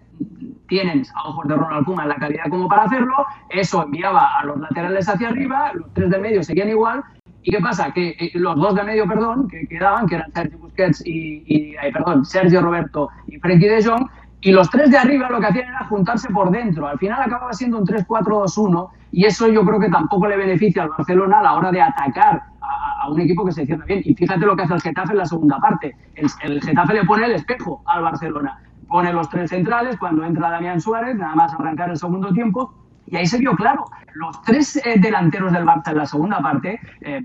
tienen 0.68 1.04
a 1.14 1.28
ojos 1.28 1.48
de 1.48 1.56
Ronald 1.56 1.86
Koeman 1.86 2.08
la 2.08 2.16
calidad 2.16 2.44
como 2.50 2.68
para 2.68 2.84
hacerlo, 2.84 3.26
eso 3.48 3.82
enviaba 3.82 4.38
a 4.38 4.44
los 4.44 4.58
laterales 4.60 5.08
hacia 5.08 5.28
arriba, 5.28 5.72
los 5.72 5.92
tres 5.94 6.10
de 6.10 6.18
medio 6.18 6.42
seguían 6.42 6.68
igual 6.68 7.02
¿Y 7.42 7.50
qué 7.50 7.60
pasa? 7.60 7.92
Que 7.92 8.10
eh, 8.10 8.30
los 8.34 8.56
dos 8.56 8.74
de 8.74 8.84
medio, 8.84 9.06
perdón, 9.06 9.48
que 9.48 9.66
quedaban, 9.66 10.06
que 10.06 10.16
eran 10.16 10.32
Sergio 10.32 10.58
Busquets 10.58 11.02
y, 11.06 11.74
perdón, 11.92 12.24
Sergio 12.24 12.60
Roberto 12.60 13.08
y 13.26 13.38
Frenkie 13.38 13.68
de 13.68 13.84
Jong, 13.84 14.06
y 14.42 14.52
los 14.52 14.70
tres 14.70 14.90
de 14.90 14.98
arriba 14.98 15.28
lo 15.28 15.40
que 15.40 15.46
hacían 15.46 15.68
era 15.68 15.84
juntarse 15.84 16.28
por 16.30 16.50
dentro. 16.50 16.86
Al 16.86 16.98
final 16.98 17.20
acababa 17.20 17.52
siendo 17.52 17.78
un 17.78 17.86
3-4-2-1 17.86 18.88
y 19.12 19.26
eso 19.26 19.48
yo 19.48 19.64
creo 19.64 19.78
que 19.78 19.90
tampoco 19.90 20.28
le 20.28 20.36
beneficia 20.36 20.82
al 20.82 20.88
Barcelona 20.90 21.40
a 21.40 21.42
la 21.42 21.54
hora 21.54 21.70
de 21.70 21.82
atacar 21.82 22.42
a, 22.62 23.08
un 23.10 23.20
equipo 23.20 23.44
que 23.44 23.52
se 23.52 23.66
cierra 23.66 23.84
bien. 23.84 24.00
Y 24.04 24.14
fíjate 24.14 24.46
lo 24.46 24.56
que 24.56 24.62
hace 24.62 24.74
el 24.74 24.80
Getafe 24.80 25.12
en 25.12 25.18
la 25.18 25.26
segunda 25.26 25.58
parte. 25.58 25.94
El, 26.14 26.28
el 26.42 26.62
Getafe 26.62 26.94
le 26.94 27.04
pone 27.04 27.26
el 27.26 27.32
espejo 27.32 27.82
al 27.86 28.02
Barcelona. 28.02 28.58
Pone 28.88 29.12
los 29.12 29.28
tres 29.28 29.50
centrales 29.50 29.98
cuando 29.98 30.24
entra 30.24 30.50
Damián 30.50 30.80
Suárez, 30.80 31.16
nada 31.16 31.34
más 31.34 31.52
arrancar 31.54 31.90
el 31.90 31.96
segundo 31.96 32.32
tiempo, 32.32 32.72
y 33.10 33.16
ahí 33.16 33.26
se 33.26 33.38
vio 33.38 33.56
claro, 33.56 33.84
los 34.14 34.40
tres 34.42 34.76
eh, 34.76 34.94
delanteros 34.98 35.52
del 35.52 35.64
Barça 35.64 35.90
en 35.90 35.98
la 35.98 36.06
segunda 36.06 36.40
parte, 36.40 36.80
eh, 37.00 37.22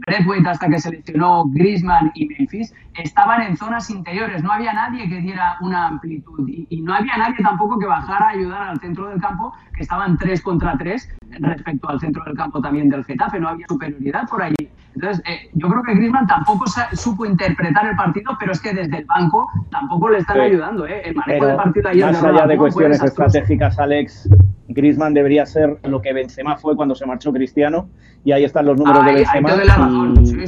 hasta 0.47 0.67
que 0.67 0.79
seleccionó 0.79 1.45
Griezmann 1.45 2.11
y 2.15 2.27
Memphis, 2.27 2.73
estaban 2.95 3.41
en 3.43 3.55
zonas 3.55 3.89
interiores. 3.89 4.43
No 4.43 4.51
había 4.51 4.73
nadie 4.73 5.07
que 5.07 5.21
diera 5.21 5.57
una 5.61 5.87
amplitud 5.87 6.47
y, 6.47 6.81
no 6.81 6.93
había 6.93 7.17
nadie 7.17 7.37
tampoco 7.43 7.79
que 7.79 7.85
bajara 7.85 8.27
a 8.27 8.29
ayudar 8.29 8.63
al 8.63 8.79
centro 8.79 9.09
del 9.09 9.19
campo, 9.19 9.53
que 9.75 9.83
estaban 9.83 10.17
tres 10.17 10.41
contra 10.41 10.77
tres 10.77 11.09
respecto 11.39 11.89
al 11.89 11.99
centro 11.99 12.23
del 12.23 12.35
campo 12.35 12.61
también 12.61 12.89
del 12.89 13.03
Getafe. 13.05 13.39
No 13.39 13.49
había 13.49 13.67
superioridad 13.67 14.27
por 14.27 14.41
allí. 14.41 14.69
Entonces, 14.95 15.21
eh, 15.27 15.49
yo 15.53 15.67
creo 15.67 15.83
que 15.83 15.93
Griezmann 15.93 16.25
tampoco 16.25 16.65
supo 16.93 17.25
interpretar 17.25 17.85
el 17.87 17.97
partido, 17.97 18.31
pero 18.39 18.53
es 18.53 18.61
que 18.61 18.73
desde 18.73 18.99
el 18.99 19.05
banco 19.05 19.47
tampoco 19.69 20.09
le 20.09 20.19
están 20.19 20.39
ayudando. 20.39 20.87
¿eh? 20.87 21.01
El 21.03 21.15
manejo 21.15 21.47
del 21.47 21.55
partido 21.57 21.89
ayer 21.89 22.05
Más 22.05 22.23
allá 22.23 22.47
de 22.47 22.57
cuestiones 22.57 23.03
estratégicas, 23.03 23.77
Alex, 23.77 24.29
Griezmann 24.69 25.13
debería 25.13 25.45
ser 25.45 25.77
lo 25.83 26.01
que 26.01 26.13
Benzema 26.13 26.55
fue 26.57 26.77
cuando 26.77 26.95
se 26.95 27.05
marchó 27.05 27.33
Cristiano, 27.33 27.89
y 28.23 28.31
ahí 28.31 28.45
están 28.45 28.65
los 28.65 28.77
números 28.77 29.05
de 29.05 29.13
Benzema. 29.13 29.49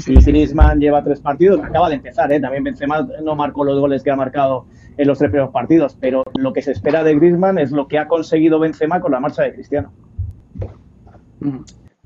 y, 0.07 0.15
Griezmann 0.23 0.79
lleva 0.79 1.03
tres 1.03 1.19
partidos, 1.19 1.61
acaba 1.61 1.89
de 1.89 1.95
empezar, 1.95 2.31
¿eh? 2.31 2.39
también 2.39 2.63
Benzema 2.63 3.05
no 3.23 3.35
marcó 3.35 3.65
los 3.65 3.79
goles 3.79 4.01
que 4.01 4.11
ha 4.11 4.15
marcado 4.15 4.65
en 4.97 5.07
los 5.07 5.19
tres 5.19 5.29
primeros 5.29 5.51
partidos, 5.51 5.97
pero 5.99 6.23
lo 6.37 6.53
que 6.53 6.61
se 6.61 6.71
espera 6.71 7.03
de 7.03 7.15
Griezmann 7.15 7.59
es 7.59 7.71
lo 7.71 7.87
que 7.87 7.99
ha 7.99 8.07
conseguido 8.07 8.59
Benzema 8.59 9.01
con 9.01 9.11
la 9.11 9.19
marcha 9.19 9.43
de 9.43 9.53
Cristiano. 9.53 9.91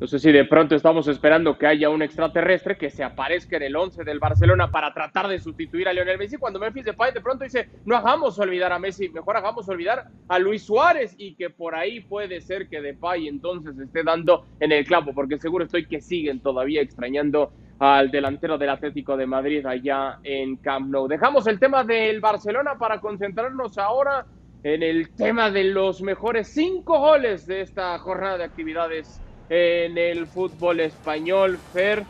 No 0.02 0.08
sé 0.08 0.18
si 0.18 0.32
de 0.32 0.46
pronto 0.46 0.74
estamos 0.74 1.08
esperando 1.08 1.60
que 1.60 1.68
haya 1.68 1.92
un 1.92 2.02
extraterrestre 2.02 2.76
que 2.76 2.90
se 2.90 3.04
aparezca 3.04 3.58
en 3.58 3.62
el 3.62 3.76
11 3.76 4.04
del 4.04 4.18
Barcelona 4.18 4.72
para 4.72 4.92
tratar 4.96 5.28
de 5.28 5.38
sustituir 5.38 5.88
a 5.88 5.94
Lionel 5.94 6.18
Messi. 6.18 6.38
Cuando 6.38 6.58
Memphis 6.58 6.86
Depay 6.86 7.14
de 7.14 7.22
pronto 7.22 7.44
dice, 7.44 7.70
no 7.86 7.96
hagamos 7.96 8.40
olvidar 8.40 8.74
a 8.74 8.80
Messi, 8.80 9.10
mejor 9.10 9.38
hagamos 9.38 9.70
olvidar 9.70 10.08
a 10.28 10.40
Luis 10.40 10.64
Suárez 10.64 11.14
y 11.20 11.36
que 11.36 11.52
por 11.52 11.76
ahí 11.76 12.00
puede 12.00 12.42
ser 12.42 12.68
que 12.68 12.82
Depay 12.82 13.28
entonces 13.28 13.78
esté 13.78 14.02
dando 14.02 14.48
en 14.60 14.72
el 14.72 14.86
clavo, 14.86 15.14
porque 15.14 15.38
seguro 15.38 15.66
estoy 15.66 15.86
que 15.86 16.02
siguen 16.02 16.40
todavía 16.40 16.82
extrañando 16.82 17.54
al 17.78 18.10
delantero 18.10 18.58
del 18.58 18.70
Atlético 18.72 19.16
de 19.16 19.28
Madrid 19.28 19.64
allá 19.68 20.18
en 20.24 20.56
Camp 20.56 20.90
Nou. 20.90 21.08
Dejamos 21.08 21.46
el 21.46 21.60
tema 21.60 21.84
del 21.84 22.22
Barcelona 22.22 22.76
para 22.76 23.00
concentrarnos 23.00 23.78
ahora 23.78 24.26
en 24.64 24.82
el 24.82 25.12
tema 25.12 25.52
de 25.52 25.66
los 25.66 26.02
mejores 26.02 26.48
cinco 26.48 26.98
goles 26.98 27.46
de 27.46 27.62
esta 27.62 28.00
jornada 28.00 28.40
de 28.40 28.44
actividades 28.46 29.22
en 29.54 29.98
el 29.98 30.28
fútbol 30.28 30.80
español, 30.80 31.60
Fer. 31.74 32.06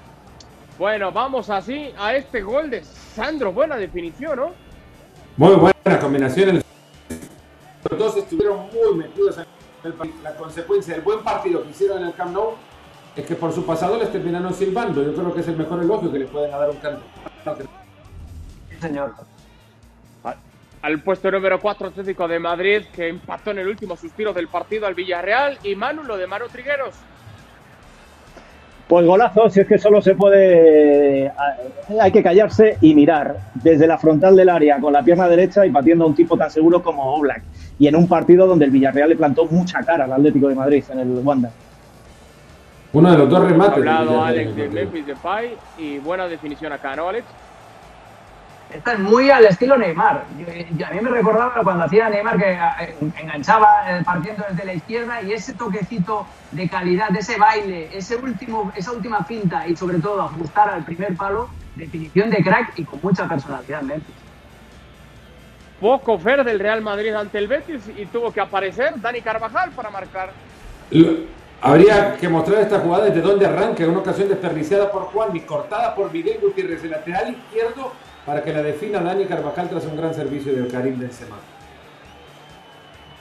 Bueno, 0.77 1.11
vamos 1.11 1.49
así 1.49 1.91
a 1.97 2.15
este 2.15 2.41
gol 2.41 2.69
de 2.69 2.83
Sandro. 2.83 3.51
Buena 3.51 3.77
definición, 3.77 4.37
¿no? 4.37 4.51
Muy 5.37 5.55
buena 5.55 5.99
combinación. 5.99 6.61
Los 7.89 7.99
dos 7.99 8.17
estuvieron 8.17 8.67
muy 8.67 8.95
metidos 8.95 9.39
en 9.39 9.45
el 9.83 9.95
La 10.23 10.35
consecuencia 10.35 10.93
del 10.93 11.01
buen 11.01 11.23
partido 11.23 11.63
que 11.63 11.71
hicieron 11.71 12.03
en 12.03 12.09
el 12.09 12.13
Camp 12.13 12.31
Nou 12.31 12.53
es 13.15 13.25
que 13.25 13.33
por 13.33 13.51
su 13.51 13.65
pasado 13.65 13.97
les 13.97 14.11
terminaron 14.11 14.53
silbando. 14.53 15.01
Yo 15.01 15.11
creo 15.11 15.33
que 15.33 15.41
es 15.41 15.47
el 15.47 15.57
mejor 15.57 15.81
elogio 15.81 16.11
que 16.11 16.19
le 16.19 16.25
pueden 16.25 16.51
dar 16.51 16.69
un 16.69 16.77
canto. 16.77 17.01
Sí, 18.69 18.75
señor. 18.79 19.15
Al 20.83 21.01
puesto 21.01 21.31
número 21.31 21.59
4 21.59 21.87
Atlético 21.87 22.27
de 22.27 22.37
Madrid, 22.37 22.85
que 22.93 23.07
empató 23.07 23.49
en 23.49 23.59
el 23.59 23.67
último 23.67 23.97
suspiro 23.97 24.31
del 24.31 24.47
partido 24.47 24.85
al 24.85 24.93
Villarreal. 24.93 25.57
Y 25.63 25.75
Manu, 25.75 26.03
lo 26.03 26.17
de 26.17 26.27
Manu 26.27 26.47
Trigueros. 26.47 26.93
Pues 28.91 29.05
golazo, 29.05 29.49
si 29.49 29.61
es 29.61 29.67
que 29.67 29.77
solo 29.77 30.01
se 30.01 30.15
puede. 30.15 31.31
Hay 31.97 32.11
que 32.11 32.21
callarse 32.21 32.77
y 32.81 32.93
mirar 32.93 33.37
desde 33.53 33.87
la 33.87 33.97
frontal 33.97 34.35
del 34.35 34.49
área 34.49 34.81
con 34.81 34.91
la 34.91 35.01
pierna 35.01 35.29
derecha 35.29 35.65
y 35.65 35.69
batiendo 35.69 36.03
a 36.03 36.07
un 36.07 36.13
tipo 36.13 36.35
tan 36.35 36.51
seguro 36.51 36.83
como 36.83 37.15
Oblak. 37.15 37.41
Y 37.79 37.87
en 37.87 37.95
un 37.95 38.09
partido 38.09 38.45
donde 38.45 38.65
el 38.65 38.71
Villarreal 38.71 39.07
le 39.07 39.15
plantó 39.15 39.45
mucha 39.45 39.81
cara 39.83 40.03
al 40.03 40.11
Atlético 40.11 40.49
de 40.49 40.55
Madrid 40.55 40.83
en 40.91 40.99
el 40.99 41.07
Wanda. 41.23 41.49
Uno 42.91 43.11
de 43.13 43.17
los 43.17 43.29
dos 43.29 43.47
remates. 43.47 43.77
hablado 43.77 44.25
Alex 44.25 44.55
de 44.57 44.67
Memphis 44.67 45.07
Depay 45.07 45.51
y 45.77 45.99
buena 45.99 46.27
definición 46.27 46.73
acá, 46.73 46.93
¿no, 46.93 47.07
Alex? 47.07 47.25
Está 48.73 48.97
muy 48.97 49.29
al 49.29 49.45
estilo 49.45 49.77
Neymar. 49.77 50.23
a 50.23 50.93
mí 50.93 51.01
me 51.01 51.09
recordaba 51.09 51.53
cuando 51.63 51.83
hacía 51.83 52.09
Neymar 52.09 52.37
que 52.37 52.51
eh, 52.53 52.95
enganchaba 53.19 53.67
partiendo 54.05 54.45
desde 54.49 54.65
la 54.65 54.73
izquierda 54.73 55.21
y 55.21 55.33
ese 55.33 55.53
toquecito 55.53 56.25
de 56.51 56.69
calidad, 56.69 57.15
ese 57.15 57.37
baile, 57.37 57.89
ese 57.93 58.15
último, 58.15 58.71
esa 58.75 58.91
última 58.91 59.23
finta 59.23 59.67
y 59.67 59.75
sobre 59.75 59.99
todo 59.99 60.21
ajustar 60.21 60.69
al 60.69 60.83
primer 60.85 61.15
palo, 61.15 61.49
definición 61.75 62.29
de 62.29 62.43
crack 62.43 62.73
y 62.77 62.85
con 62.85 62.99
mucha 63.03 63.27
personalidad 63.27 63.81
Memphis. 63.81 64.15
Poco 65.81 66.17
Fer 66.19 66.43
del 66.43 66.59
Real 66.59 66.81
Madrid 66.81 67.13
ante 67.13 67.39
el 67.39 67.47
Betis 67.47 67.81
y 67.97 68.05
tuvo 68.05 68.31
que 68.31 68.39
aparecer 68.39 69.01
Dani 69.01 69.21
Carvajal 69.21 69.71
para 69.71 69.89
marcar. 69.89 70.31
Habría 71.63 72.17
que 72.17 72.29
mostrar 72.29 72.61
esta 72.61 72.79
jugada 72.79 73.05
desde 73.05 73.21
donde 73.21 73.45
arranca, 73.45 73.83
en 73.83 73.89
una 73.89 73.99
ocasión 73.99 74.29
desperdiciada 74.29 74.91
por 74.91 75.03
Juan 75.05 75.35
y 75.35 75.41
cortada 75.41 75.93
por 75.93 76.11
Miguel 76.11 76.39
Gutiérrez, 76.41 76.83
el 76.83 76.91
lateral 76.91 77.31
izquierdo 77.31 77.91
para 78.25 78.43
que 78.43 78.53
la 78.53 78.61
defina 78.61 78.99
Dani 79.01 79.25
Carvajal 79.25 79.69
tras 79.69 79.85
un 79.85 79.97
gran 79.97 80.13
servicio 80.13 80.53
de 80.53 80.67
Karim 80.67 80.99
Benzema. 80.99 81.37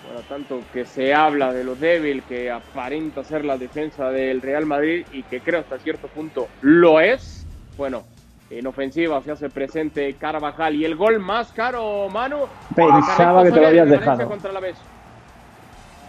Bueno, 0.06 0.20
tanto 0.28 0.60
que 0.72 0.84
se 0.84 1.14
habla 1.14 1.52
de 1.52 1.64
lo 1.64 1.76
débil 1.76 2.22
que 2.24 2.50
aparenta 2.50 3.22
ser 3.22 3.44
la 3.44 3.56
defensa 3.56 4.10
del 4.10 4.42
Real 4.42 4.66
Madrid 4.66 5.06
y 5.12 5.22
que 5.22 5.40
creo 5.40 5.60
hasta 5.60 5.78
cierto 5.78 6.08
punto 6.08 6.48
lo 6.62 7.00
es. 7.00 7.46
Bueno, 7.76 8.02
en 8.50 8.66
ofensiva 8.66 9.22
se 9.22 9.30
hace 9.30 9.48
presente 9.48 10.14
Carvajal 10.14 10.74
y 10.74 10.84
el 10.84 10.96
gol 10.96 11.20
más 11.20 11.52
caro, 11.52 12.08
Manu. 12.08 12.46
Pensaba 12.74 13.44
que 13.44 13.52
te 13.52 13.60
lo 13.60 13.68
habías 13.68 13.88
dejado. 13.88 14.28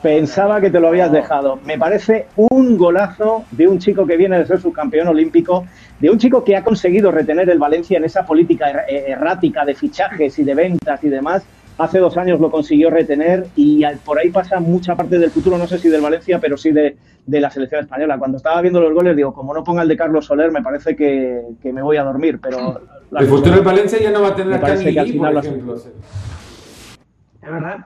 Pensaba 0.02 0.60
que 0.60 0.72
te 0.72 0.80
lo 0.80 0.88
habías 0.88 1.12
dejado. 1.12 1.60
Me 1.64 1.78
parece 1.78 2.26
un 2.36 2.76
golazo 2.76 3.46
de 3.52 3.68
un 3.68 3.78
chico 3.78 4.08
que 4.08 4.18
viene 4.18 4.40
de 4.40 4.48
ser 4.48 4.60
subcampeón 4.60 5.08
olímpico, 5.08 5.66
de 6.00 6.10
un 6.10 6.18
chico 6.18 6.44
que 6.44 6.56
ha 6.56 6.64
conseguido 6.64 7.12
retener 7.12 7.50
el 7.52 7.60
Valencia 7.60 7.98
en 7.98 8.06
esa 8.06 8.26
política 8.26 8.70
er-, 8.72 8.86
eh, 8.90 9.06
errática 9.10 9.64
de 9.64 9.76
fichajes 9.76 10.40
y 10.40 10.44
de 10.44 10.56
ventas 10.56 11.04
y 11.04 11.10
demás. 11.10 11.44
Hace 11.78 12.00
dos 12.00 12.18
años 12.18 12.40
lo 12.40 12.50
consiguió 12.50 12.90
retener 12.90 13.46
y 13.56 13.84
por 14.04 14.18
ahí 14.18 14.30
pasa 14.30 14.60
mucha 14.60 14.96
parte 14.96 15.20
del 15.20 15.30
futuro, 15.30 15.58
no 15.58 15.68
sé 15.68 15.78
si 15.78 15.90
del 15.90 16.02
Valencia, 16.02 16.40
pero 16.40 16.58
sí 16.58 16.72
de, 16.72 16.98
la 17.28 17.50
selección 17.52 17.82
española. 17.82 18.18
Cuando 18.18 18.38
estaba 18.38 18.60
viendo 18.62 18.82
los 18.82 18.94
goles, 18.94 19.16
digo, 19.16 19.34
como 19.34 19.54
no 19.54 19.64
ponga 19.64 19.84
el 19.84 19.88
de 19.88 19.98
Carlos 19.98 20.26
Soler, 20.26 20.52
me 20.52 20.62
parece 20.62 20.96
que, 20.96 21.44
me 21.64 21.82
voy 21.82 21.98
a 21.98 22.04
dormir. 22.04 22.40
Pero 22.42 22.82
el 23.18 23.28
futuro 23.28 23.56
del 23.56 23.66
Valencia 23.66 24.00
ya 24.02 24.12
no 24.12 24.22
va 24.22 24.30
a 24.30 24.36
tener 24.36 24.54
a 24.56 24.60
Cani, 24.60 24.94
por 25.14 25.38
ejemplo. 25.38 25.76
Es 25.76 27.52
verdad 27.52 27.86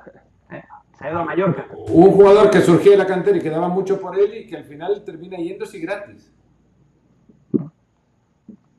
Se 1.05 1.09
ha 1.09 1.11
ido 1.11 1.19
a 1.19 1.25
Mallorca. 1.25 1.67
Un 1.87 2.11
jugador 2.13 2.49
que 2.49 2.61
surgía 2.61 2.93
de 2.93 2.97
la 2.97 3.05
cantera 3.05 3.37
y 3.37 3.41
que 3.41 3.51
daba 3.51 3.67
mucho 3.67 4.01
por 4.01 4.17
él 4.17 4.37
y 4.37 4.47
que 4.47 4.57
al 4.57 4.63
final 4.63 5.03
termina 5.05 5.37
yéndose 5.37 5.77
gratis. 5.77 6.33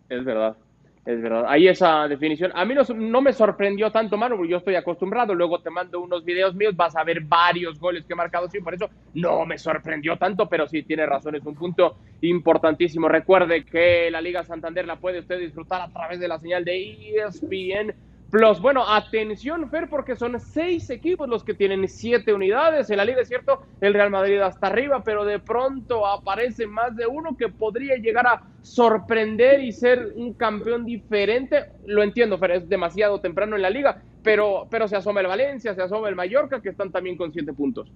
Es 0.08 0.24
verdad. 0.24 0.56
Es 1.04 1.22
verdad. 1.22 1.44
Hay 1.46 1.68
esa 1.68 2.08
definición. 2.08 2.50
A 2.56 2.64
mí 2.64 2.74
no, 2.74 2.82
no, 2.96 3.20
me 3.20 3.32
sorprendió 3.32 3.92
tanto, 3.92 4.16
mano, 4.16 4.34
porque 4.34 4.50
yo 4.50 4.56
estoy 4.56 4.74
acostumbrado. 4.74 5.36
Luego 5.36 5.60
te 5.60 5.70
mando 5.70 6.00
unos 6.00 6.24
videos 6.24 6.52
míos, 6.56 6.74
vas 6.74 6.96
a 6.96 7.04
ver 7.04 7.20
varios 7.20 7.78
goles 7.78 8.04
que 8.04 8.14
he 8.14 8.16
marcado, 8.16 8.48
sí, 8.50 8.58
por 8.58 8.74
eso 8.74 8.90
no 9.14 9.46
me 9.46 9.56
sorprendió 9.56 10.16
tanto, 10.16 10.48
pero 10.48 10.66
sí, 10.66 10.82
tiene 10.82 11.06
razón, 11.06 11.36
es 11.36 11.46
un 11.46 11.54
punto 11.54 11.96
importantísimo. 12.22 13.08
Recuerde 13.08 13.64
que 13.64 14.10
la 14.10 14.20
Liga 14.20 14.42
Santander 14.42 14.84
la 14.84 14.96
puede 14.96 15.20
usted 15.20 15.38
disfrutar 15.38 15.80
a 15.80 15.92
través 15.92 16.18
de 16.18 16.26
la 16.26 16.40
señal 16.40 16.64
de 16.64 17.14
ESPN 17.14 17.94
Plus. 18.30 18.60
Bueno, 18.60 18.82
atención, 18.86 19.70
Fer, 19.70 19.88
porque 19.88 20.16
son 20.16 20.38
seis 20.40 20.90
equipos 20.90 21.28
los 21.28 21.44
que 21.44 21.54
tienen 21.54 21.88
siete 21.88 22.34
unidades. 22.34 22.90
En 22.90 22.96
la 22.96 23.04
liga 23.04 23.20
es 23.20 23.28
cierto, 23.28 23.62
el 23.80 23.94
Real 23.94 24.10
Madrid 24.10 24.40
hasta 24.40 24.66
arriba, 24.66 25.02
pero 25.04 25.24
de 25.24 25.38
pronto 25.38 26.04
aparece 26.06 26.66
más 26.66 26.96
de 26.96 27.06
uno 27.06 27.36
que 27.36 27.48
podría 27.48 27.96
llegar 27.96 28.26
a 28.26 28.42
sorprender 28.62 29.60
y 29.60 29.70
ser 29.70 30.12
un 30.16 30.34
campeón 30.34 30.84
diferente. 30.84 31.66
Lo 31.86 32.02
entiendo, 32.02 32.36
Fer, 32.36 32.50
es 32.50 32.68
demasiado 32.68 33.20
temprano 33.20 33.54
en 33.54 33.62
la 33.62 33.70
liga, 33.70 34.02
pero, 34.24 34.66
pero 34.68 34.88
se 34.88 34.96
asoma 34.96 35.20
el 35.20 35.28
Valencia, 35.28 35.74
se 35.74 35.82
asoma 35.82 36.08
el 36.08 36.16
Mallorca, 36.16 36.60
que 36.60 36.70
están 36.70 36.90
también 36.90 37.16
con 37.16 37.32
siete 37.32 37.52
puntos. 37.52 37.92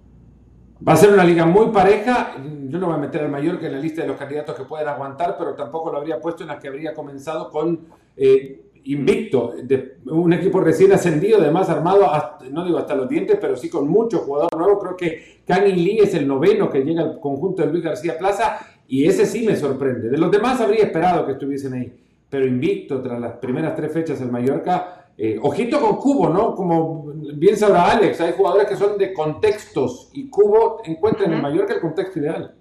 Va 0.86 0.94
a 0.94 0.96
ser 0.96 1.12
una 1.12 1.24
liga 1.24 1.44
muy 1.44 1.66
pareja. 1.72 2.36
Yo 2.68 2.78
no 2.78 2.86
voy 2.86 2.94
a 2.94 2.98
meter 2.98 3.22
al 3.22 3.30
Mallorca 3.30 3.66
en 3.66 3.72
la 3.72 3.80
lista 3.80 4.02
de 4.02 4.08
los 4.08 4.16
candidatos 4.16 4.56
que 4.56 4.62
pueden 4.62 4.88
aguantar, 4.88 5.36
pero 5.36 5.54
tampoco 5.54 5.90
lo 5.90 5.98
habría 5.98 6.20
puesto 6.20 6.44
en 6.44 6.48
la 6.48 6.58
que 6.58 6.68
habría 6.68 6.94
comenzado 6.94 7.50
con 7.50 7.80
eh, 8.16 8.69
invicto, 8.84 9.54
de 9.62 9.98
un 10.06 10.32
equipo 10.32 10.60
recién 10.60 10.92
ascendido, 10.92 11.38
además 11.38 11.68
armado, 11.68 12.10
no 12.50 12.64
digo 12.64 12.78
hasta 12.78 12.94
los 12.94 13.08
dientes, 13.08 13.38
pero 13.40 13.56
sí 13.56 13.68
con 13.68 13.88
muchos 13.88 14.22
jugadores 14.22 14.56
nuevos. 14.56 14.82
Creo 14.82 14.96
que 14.96 15.40
Kang 15.46 15.66
Lee 15.66 16.00
es 16.02 16.14
el 16.14 16.26
noveno 16.26 16.70
que 16.70 16.84
llega 16.84 17.02
al 17.02 17.20
conjunto 17.20 17.62
de 17.62 17.68
Luis 17.68 17.84
García 17.84 18.18
Plaza 18.18 18.58
y 18.88 19.06
ese 19.06 19.26
sí 19.26 19.46
me 19.46 19.56
sorprende. 19.56 20.08
De 20.08 20.18
los 20.18 20.30
demás 20.30 20.60
habría 20.60 20.84
esperado 20.84 21.26
que 21.26 21.32
estuviesen 21.32 21.74
ahí, 21.74 21.92
pero 22.28 22.46
invicto 22.46 23.00
tras 23.00 23.20
las 23.20 23.34
primeras 23.34 23.74
tres 23.76 23.92
fechas 23.92 24.20
el 24.20 24.30
Mallorca. 24.30 24.96
Eh, 25.16 25.38
ojito 25.42 25.80
con 25.80 25.96
Cubo, 25.96 26.30
¿no? 26.30 26.54
Como 26.54 27.12
bien 27.34 27.54
sabrá 27.56 27.90
Alex, 27.90 28.22
hay 28.22 28.32
jugadores 28.32 28.66
que 28.66 28.76
son 28.76 28.96
de 28.96 29.12
contextos 29.12 30.10
y 30.14 30.30
Cubo 30.30 30.80
encuentra 30.84 31.26
en 31.26 31.34
el 31.34 31.42
Mallorca 31.42 31.74
el 31.74 31.80
contexto 31.80 32.20
ideal 32.20 32.54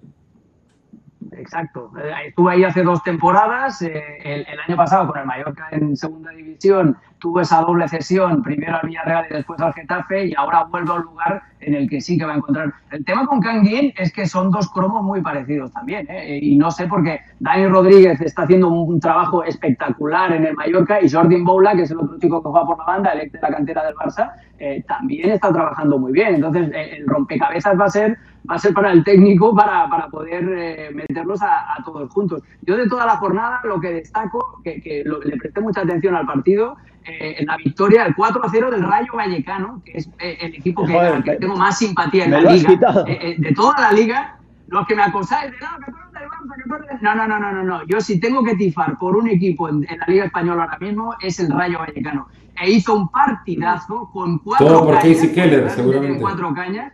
exacto. 1.40 1.92
Eh, 1.98 2.28
estuve 2.28 2.54
ahí 2.54 2.64
hace 2.64 2.84
dos 2.84 3.04
temporadas, 3.04 3.82
eh, 3.82 4.18
el, 4.24 4.46
el, 4.48 4.60
año 4.60 4.76
pasado 4.76 5.08
con 5.08 5.20
el 5.20 5.26
Mallorca 5.26 5.70
en 5.72 5.96
segunda 5.96 6.32
división, 6.32 6.98
tuvo 7.20 7.42
esa 7.42 7.62
doble 7.62 7.88
cesión, 7.88 8.42
primero 8.42 8.78
al 8.78 8.88
Villarreal 8.88 9.26
y 9.30 9.34
después 9.36 9.60
al 9.62 9.74
Getafe, 9.74 10.28
y 10.28 10.34
ahora 10.36 10.64
vuelve 10.64 10.92
a 10.92 10.96
un 10.96 11.04
lugar 11.04 11.44
en 11.60 11.76
el 11.76 11.90
que 11.90 12.02
sí 12.02 12.18
que 12.18 12.26
va 12.26 12.34
a 12.34 12.38
encontrar. 12.38 12.74
El 12.92 13.04
tema 13.04 13.26
con 13.28 13.42
Canguín 13.42 13.94
es 13.98 14.12
que 14.12 14.26
son 14.26 14.50
dos 14.52 14.70
cromos 14.72 15.04
muy 15.04 15.22
parecidos 15.22 15.72
también, 15.74 16.08
¿eh? 16.10 16.40
y 16.42 16.56
no 16.56 16.72
sé 16.72 16.88
por 16.88 17.04
qué 17.04 17.20
Dani 17.40 17.68
Rodríguez 17.68 18.20
está 18.22 18.44
haciendo 18.44 18.70
un, 18.70 19.00
trabajo 19.00 19.44
espectacular 19.44 20.34
en 20.34 20.46
el 20.46 20.56
Mallorca 20.56 21.02
y 21.02 21.10
Jordi 21.10 21.42
Boula, 21.42 21.76
que 21.76 21.84
es 21.84 21.92
el 21.92 22.00
otro 22.00 22.18
chico 22.20 22.42
que 22.42 22.50
juega 22.50 22.66
por 22.66 22.78
la 22.80 22.86
banda, 22.86 23.12
el 23.12 23.22
ex 23.22 23.32
de 23.34 23.40
la 23.42 23.50
cantera 23.50 23.86
del 23.86 23.96
Barça, 23.96 24.32
eh, 24.58 24.84
también 24.88 25.30
está 25.30 25.54
trabajando 25.54 25.98
muy 25.98 26.12
bien. 26.12 26.36
Entonces, 26.36 26.70
eh, 26.74 26.98
el 26.98 27.08
rompecabezas 27.08 27.80
va 27.80 27.86
a 27.86 27.90
ser 27.90 28.18
va 28.50 28.56
a 28.56 28.60
ser 28.60 28.74
para 28.74 28.92
el 28.92 29.04
técnico 29.04 29.56
para, 29.56 29.88
para 29.90 30.08
poder 30.08 30.44
eh, 30.50 30.90
meterlos 30.94 31.42
a, 31.42 31.74
a, 31.74 31.84
todos 31.84 32.10
juntos. 32.12 32.42
Yo 32.62 32.78
de 32.78 32.88
toda 32.88 33.06
la 33.06 33.18
jornada 33.18 33.62
lo 33.64 33.80
que 33.80 33.92
destaco, 33.94 34.60
que, 34.64 34.82
que 34.82 35.04
lo, 35.06 35.20
le 35.22 35.38
presté 35.38 35.62
mucha 35.62 35.82
atención 35.82 36.16
al 36.16 36.26
partido, 36.26 36.78
eh, 37.06 37.36
en 37.40 37.48
la 37.48 37.58
victoria, 37.58 38.06
el 38.06 38.16
4-0 38.16 38.70
del 38.70 38.84
Rayo 38.84 39.14
Vallecano, 39.14 39.82
que 39.86 39.98
es 39.98 40.10
eh, 40.20 40.38
el 40.42 40.56
equipo 40.56 40.86
que, 40.86 40.94
Joder, 40.94 41.24
que, 41.24 41.36
tengo 41.38 41.56
más 41.56 41.78
simpatía 41.78 42.26
en 42.26 42.32
la 42.32 42.42
liga, 42.42 43.06
eh, 43.08 43.36
de 43.38 43.52
toda 43.54 43.80
la 43.80 43.92
liga, 43.92 44.38
los 44.68 44.86
que 44.86 44.96
me 44.96 45.04
acosáis 45.04 45.52
de 45.52 45.58
no, 45.60 46.78
que 46.86 46.94
no, 47.02 47.16
no, 47.16 47.28
no, 47.28 47.40
no, 47.40 47.52
no, 47.52 47.64
no. 47.64 47.88
Yo 47.88 48.02
si 48.02 48.20
tengo 48.20 48.44
que 48.44 48.56
tifar 48.56 48.98
por 48.98 49.16
un 49.16 49.28
equipo 49.30 49.70
en, 49.70 49.86
en, 49.90 50.00
la 50.00 50.06
Liga 50.08 50.26
Española 50.26 50.64
ahora 50.64 50.78
mismo 50.80 51.16
es 51.22 51.40
el 51.40 51.50
Rayo 51.50 51.80
Vallecano. 51.80 52.28
E 52.62 52.72
hizo 52.72 52.94
un 52.94 53.10
partidazo 53.10 54.10
con 54.12 54.40
cuatro 54.40 54.68
Todo 54.68 54.86
por 54.86 55.00
cañas. 55.00 55.18
Casey 55.18 55.34
Keller, 55.34 55.70
seguramente. 55.70 56.20
Cuatro 56.20 56.54
cañas. 56.54 56.94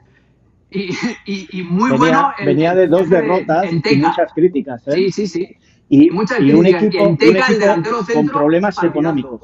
Y, 0.69 0.89
y, 1.25 1.47
y 1.59 1.63
muy 1.63 1.91
venía, 1.91 1.97
bueno. 1.97 2.33
El, 2.37 2.45
venía 2.45 2.75
de 2.75 2.87
dos 2.87 3.09
derrotas 3.09 3.65
y 3.71 3.95
muchas 3.97 4.33
críticas. 4.33 4.87
¿eh? 4.87 4.91
Sí, 4.93 5.11
sí, 5.11 5.27
sí. 5.27 5.57
Y, 5.89 6.07
y 6.07 6.11
muchas 6.11 6.39
y 6.39 6.51
un 6.51 6.61
críticas. 6.61 6.83
equipo, 6.83 7.05
en 7.05 7.17
Teca, 7.17 7.31
un 7.31 7.37
equipo 7.37 7.53
el 7.53 7.59
delantero 7.59 8.03
centro, 8.03 8.15
con 8.15 8.27
problemas 8.27 8.75
partidazo. 8.75 8.99
económicos. 8.99 9.41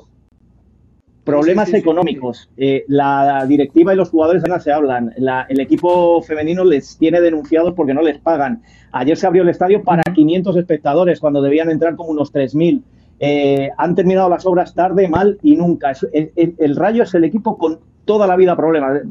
Problemas 1.23 1.65
Sí, 1.67 1.71
sí, 1.73 1.77
sí, 1.77 1.81
económicos. 1.81 2.49
Eh, 2.57 2.83
la 2.87 3.45
directiva 3.47 3.93
y 3.93 3.97
los 3.97 4.09
jugadores 4.09 4.41
apenas 4.41 4.63
se 4.63 4.71
hablan. 4.71 5.13
La- 5.17 5.45
el 5.49 5.59
equipo 5.59 6.21
femenino 6.23 6.63
les 6.63 6.97
tiene 6.97 7.21
denunciados 7.21 7.73
porque 7.75 7.93
no 7.93 8.01
les 8.01 8.17
pagan. 8.17 8.63
Ayer 8.91 9.15
se 9.15 9.27
abrió 9.27 9.43
el 9.43 9.49
estadio 9.49 9.83
para 9.83 10.01
500 10.03 10.57
espectadores 10.57 11.19
cuando 11.19 11.41
debían 11.41 11.69
entrar 11.69 11.95
como 11.95 12.09
unos 12.09 12.31
3.000. 12.33 12.81
Eh, 13.19 13.69
han 13.77 13.93
terminado 13.93 14.29
las 14.29 14.45
obras 14.47 14.73
tarde, 14.73 15.07
mal 15.07 15.37
y 15.43 15.55
nunca. 15.55 15.91
Es- 15.91 16.07
el, 16.11 16.31
el- 16.35 16.55
el 16.57 16.75
Rayo 16.75 17.03
es 17.03 17.13
el 17.13 17.23
equipo 17.23 17.55
con 17.57 17.79
toda 18.05 18.25
la 18.25 18.35
vida 18.35 18.55
problemas. 18.57 19.01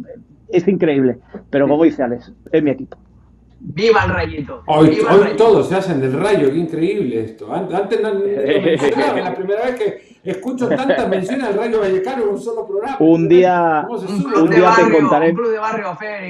Es 0.49 0.67
increíble. 0.67 1.19
Pero 1.49 1.69
como 1.69 1.85
dice 1.85 2.03
Alex, 2.03 2.33
es 2.51 2.63
mi 2.63 2.71
equipo. 2.71 2.97
Viva 3.61 4.03
el 4.05 4.11
Rayito. 4.13 4.63
Hoy, 4.67 4.89
Viva 4.91 5.11
el 5.11 5.17
hoy 5.17 5.23
Rayito. 5.27 5.45
todos 5.45 5.69
se 5.69 5.77
hacen 5.77 6.01
del 6.01 6.15
rayo, 6.15 6.51
qué 6.51 6.57
increíble 6.59 7.21
esto. 7.21 7.53
An- 7.55 7.69
Antes 7.73 8.01
no, 8.03 8.15
no 8.15 8.25
es 8.25 9.25
la 9.25 9.35
primera 9.35 9.67
vez 9.67 9.75
que 9.77 10.10
escucho 10.25 10.69
tantas 10.69 11.09
menciones 11.09 11.47
al 11.47 11.55
Rayo 11.55 11.81
Vallecano 11.81 12.23
en 12.25 12.29
un 12.29 12.41
solo 12.41 12.67
programa. 12.67 12.97
Un 13.01 13.29
día- 13.29 13.85
¿Cómo 13.87 13.99
se 13.99 14.07
Un 14.13 14.51
de 14.51 14.57
día 14.57 14.73
te 14.77 14.83
contaré- 14.93 15.31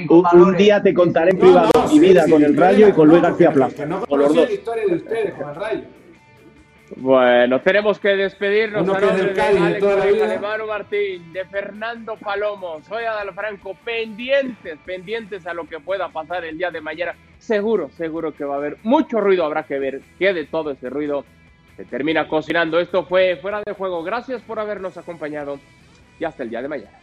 un 0.09 0.53
de 0.53 0.59
día 0.59 0.83
te 0.83 0.94
contaré 0.94 1.31
en 1.31 1.37
No, 1.38 1.42
privado 1.44 1.70
no, 1.74 1.83
mi 1.85 1.88
sí, 1.88 1.98
vida 2.00 2.24
sí, 2.24 2.31
con 2.31 2.42
el 2.44 2.53
sí, 2.53 2.57
Rayo 2.59 2.88
y 2.88 2.92
con 2.92 3.09
Luis 3.09 3.22
García 3.22 3.53
Plaza. 3.53 3.76
Que 3.76 3.87
no 3.87 4.00
Con 4.07 4.18
los 4.18 4.29
conocía 4.29 4.40
dos. 4.42 4.48
la 4.50 4.55
historia 4.55 4.85
de 4.87 4.94
ustedes 4.94 5.35
con 5.35 5.48
el 5.48 5.55
Rayo. 5.55 5.83
Bueno, 6.96 7.61
tenemos 7.61 8.00
que 8.00 8.09
despedirnos 8.16 8.83
Uno 8.83 8.94
a 8.94 9.00
nombre 9.00 9.16
del 9.24 9.33
Cádiz 9.35 9.61
de 9.61 9.66
Alex 9.66 9.79
toda 9.81 9.96
la 9.96 10.07
vida. 10.07 10.26
de 10.26 10.38
Manu 10.40 10.66
Martín, 10.66 11.33
de 11.33 11.44
Fernando 11.44 12.16
Palomo, 12.16 12.81
soy 12.88 13.05
Adal 13.05 13.33
Franco, 13.33 13.76
pendientes, 13.85 14.76
pendientes 14.85 15.46
a 15.46 15.55
lo 15.55 15.68
que 15.68 15.79
pueda 15.79 16.09
pasar 16.09 16.44
el 16.44 16.59
día 16.59 16.72
de 16.72 16.81
mañana. 16.81 17.14
Seguro, 17.38 17.90
seguro 17.96 18.35
que 18.35 18.44
va 18.44 18.55
a 18.55 18.59
haber 18.59 18.76
mucho 18.83 19.20
ruido, 19.20 19.44
habrá 19.44 19.62
que 19.62 19.79
ver 19.79 20.00
qué 20.18 20.35
de 20.35 20.46
todo 20.46 20.72
ese 20.72 20.90
ruido 20.90 21.24
se 21.81 21.87
termina 21.87 22.29
cocinando. 22.29 22.79
Esto 22.79 23.07
fue 23.07 23.37
Fuera 23.37 23.62
de 23.64 23.73
Juego. 23.73 24.03
Gracias 24.03 24.43
por 24.43 24.59
habernos 24.59 24.99
acompañado 24.99 25.59
y 26.19 26.25
hasta 26.25 26.43
el 26.43 26.51
día 26.51 26.61
de 26.61 26.69
mañana. 26.69 26.99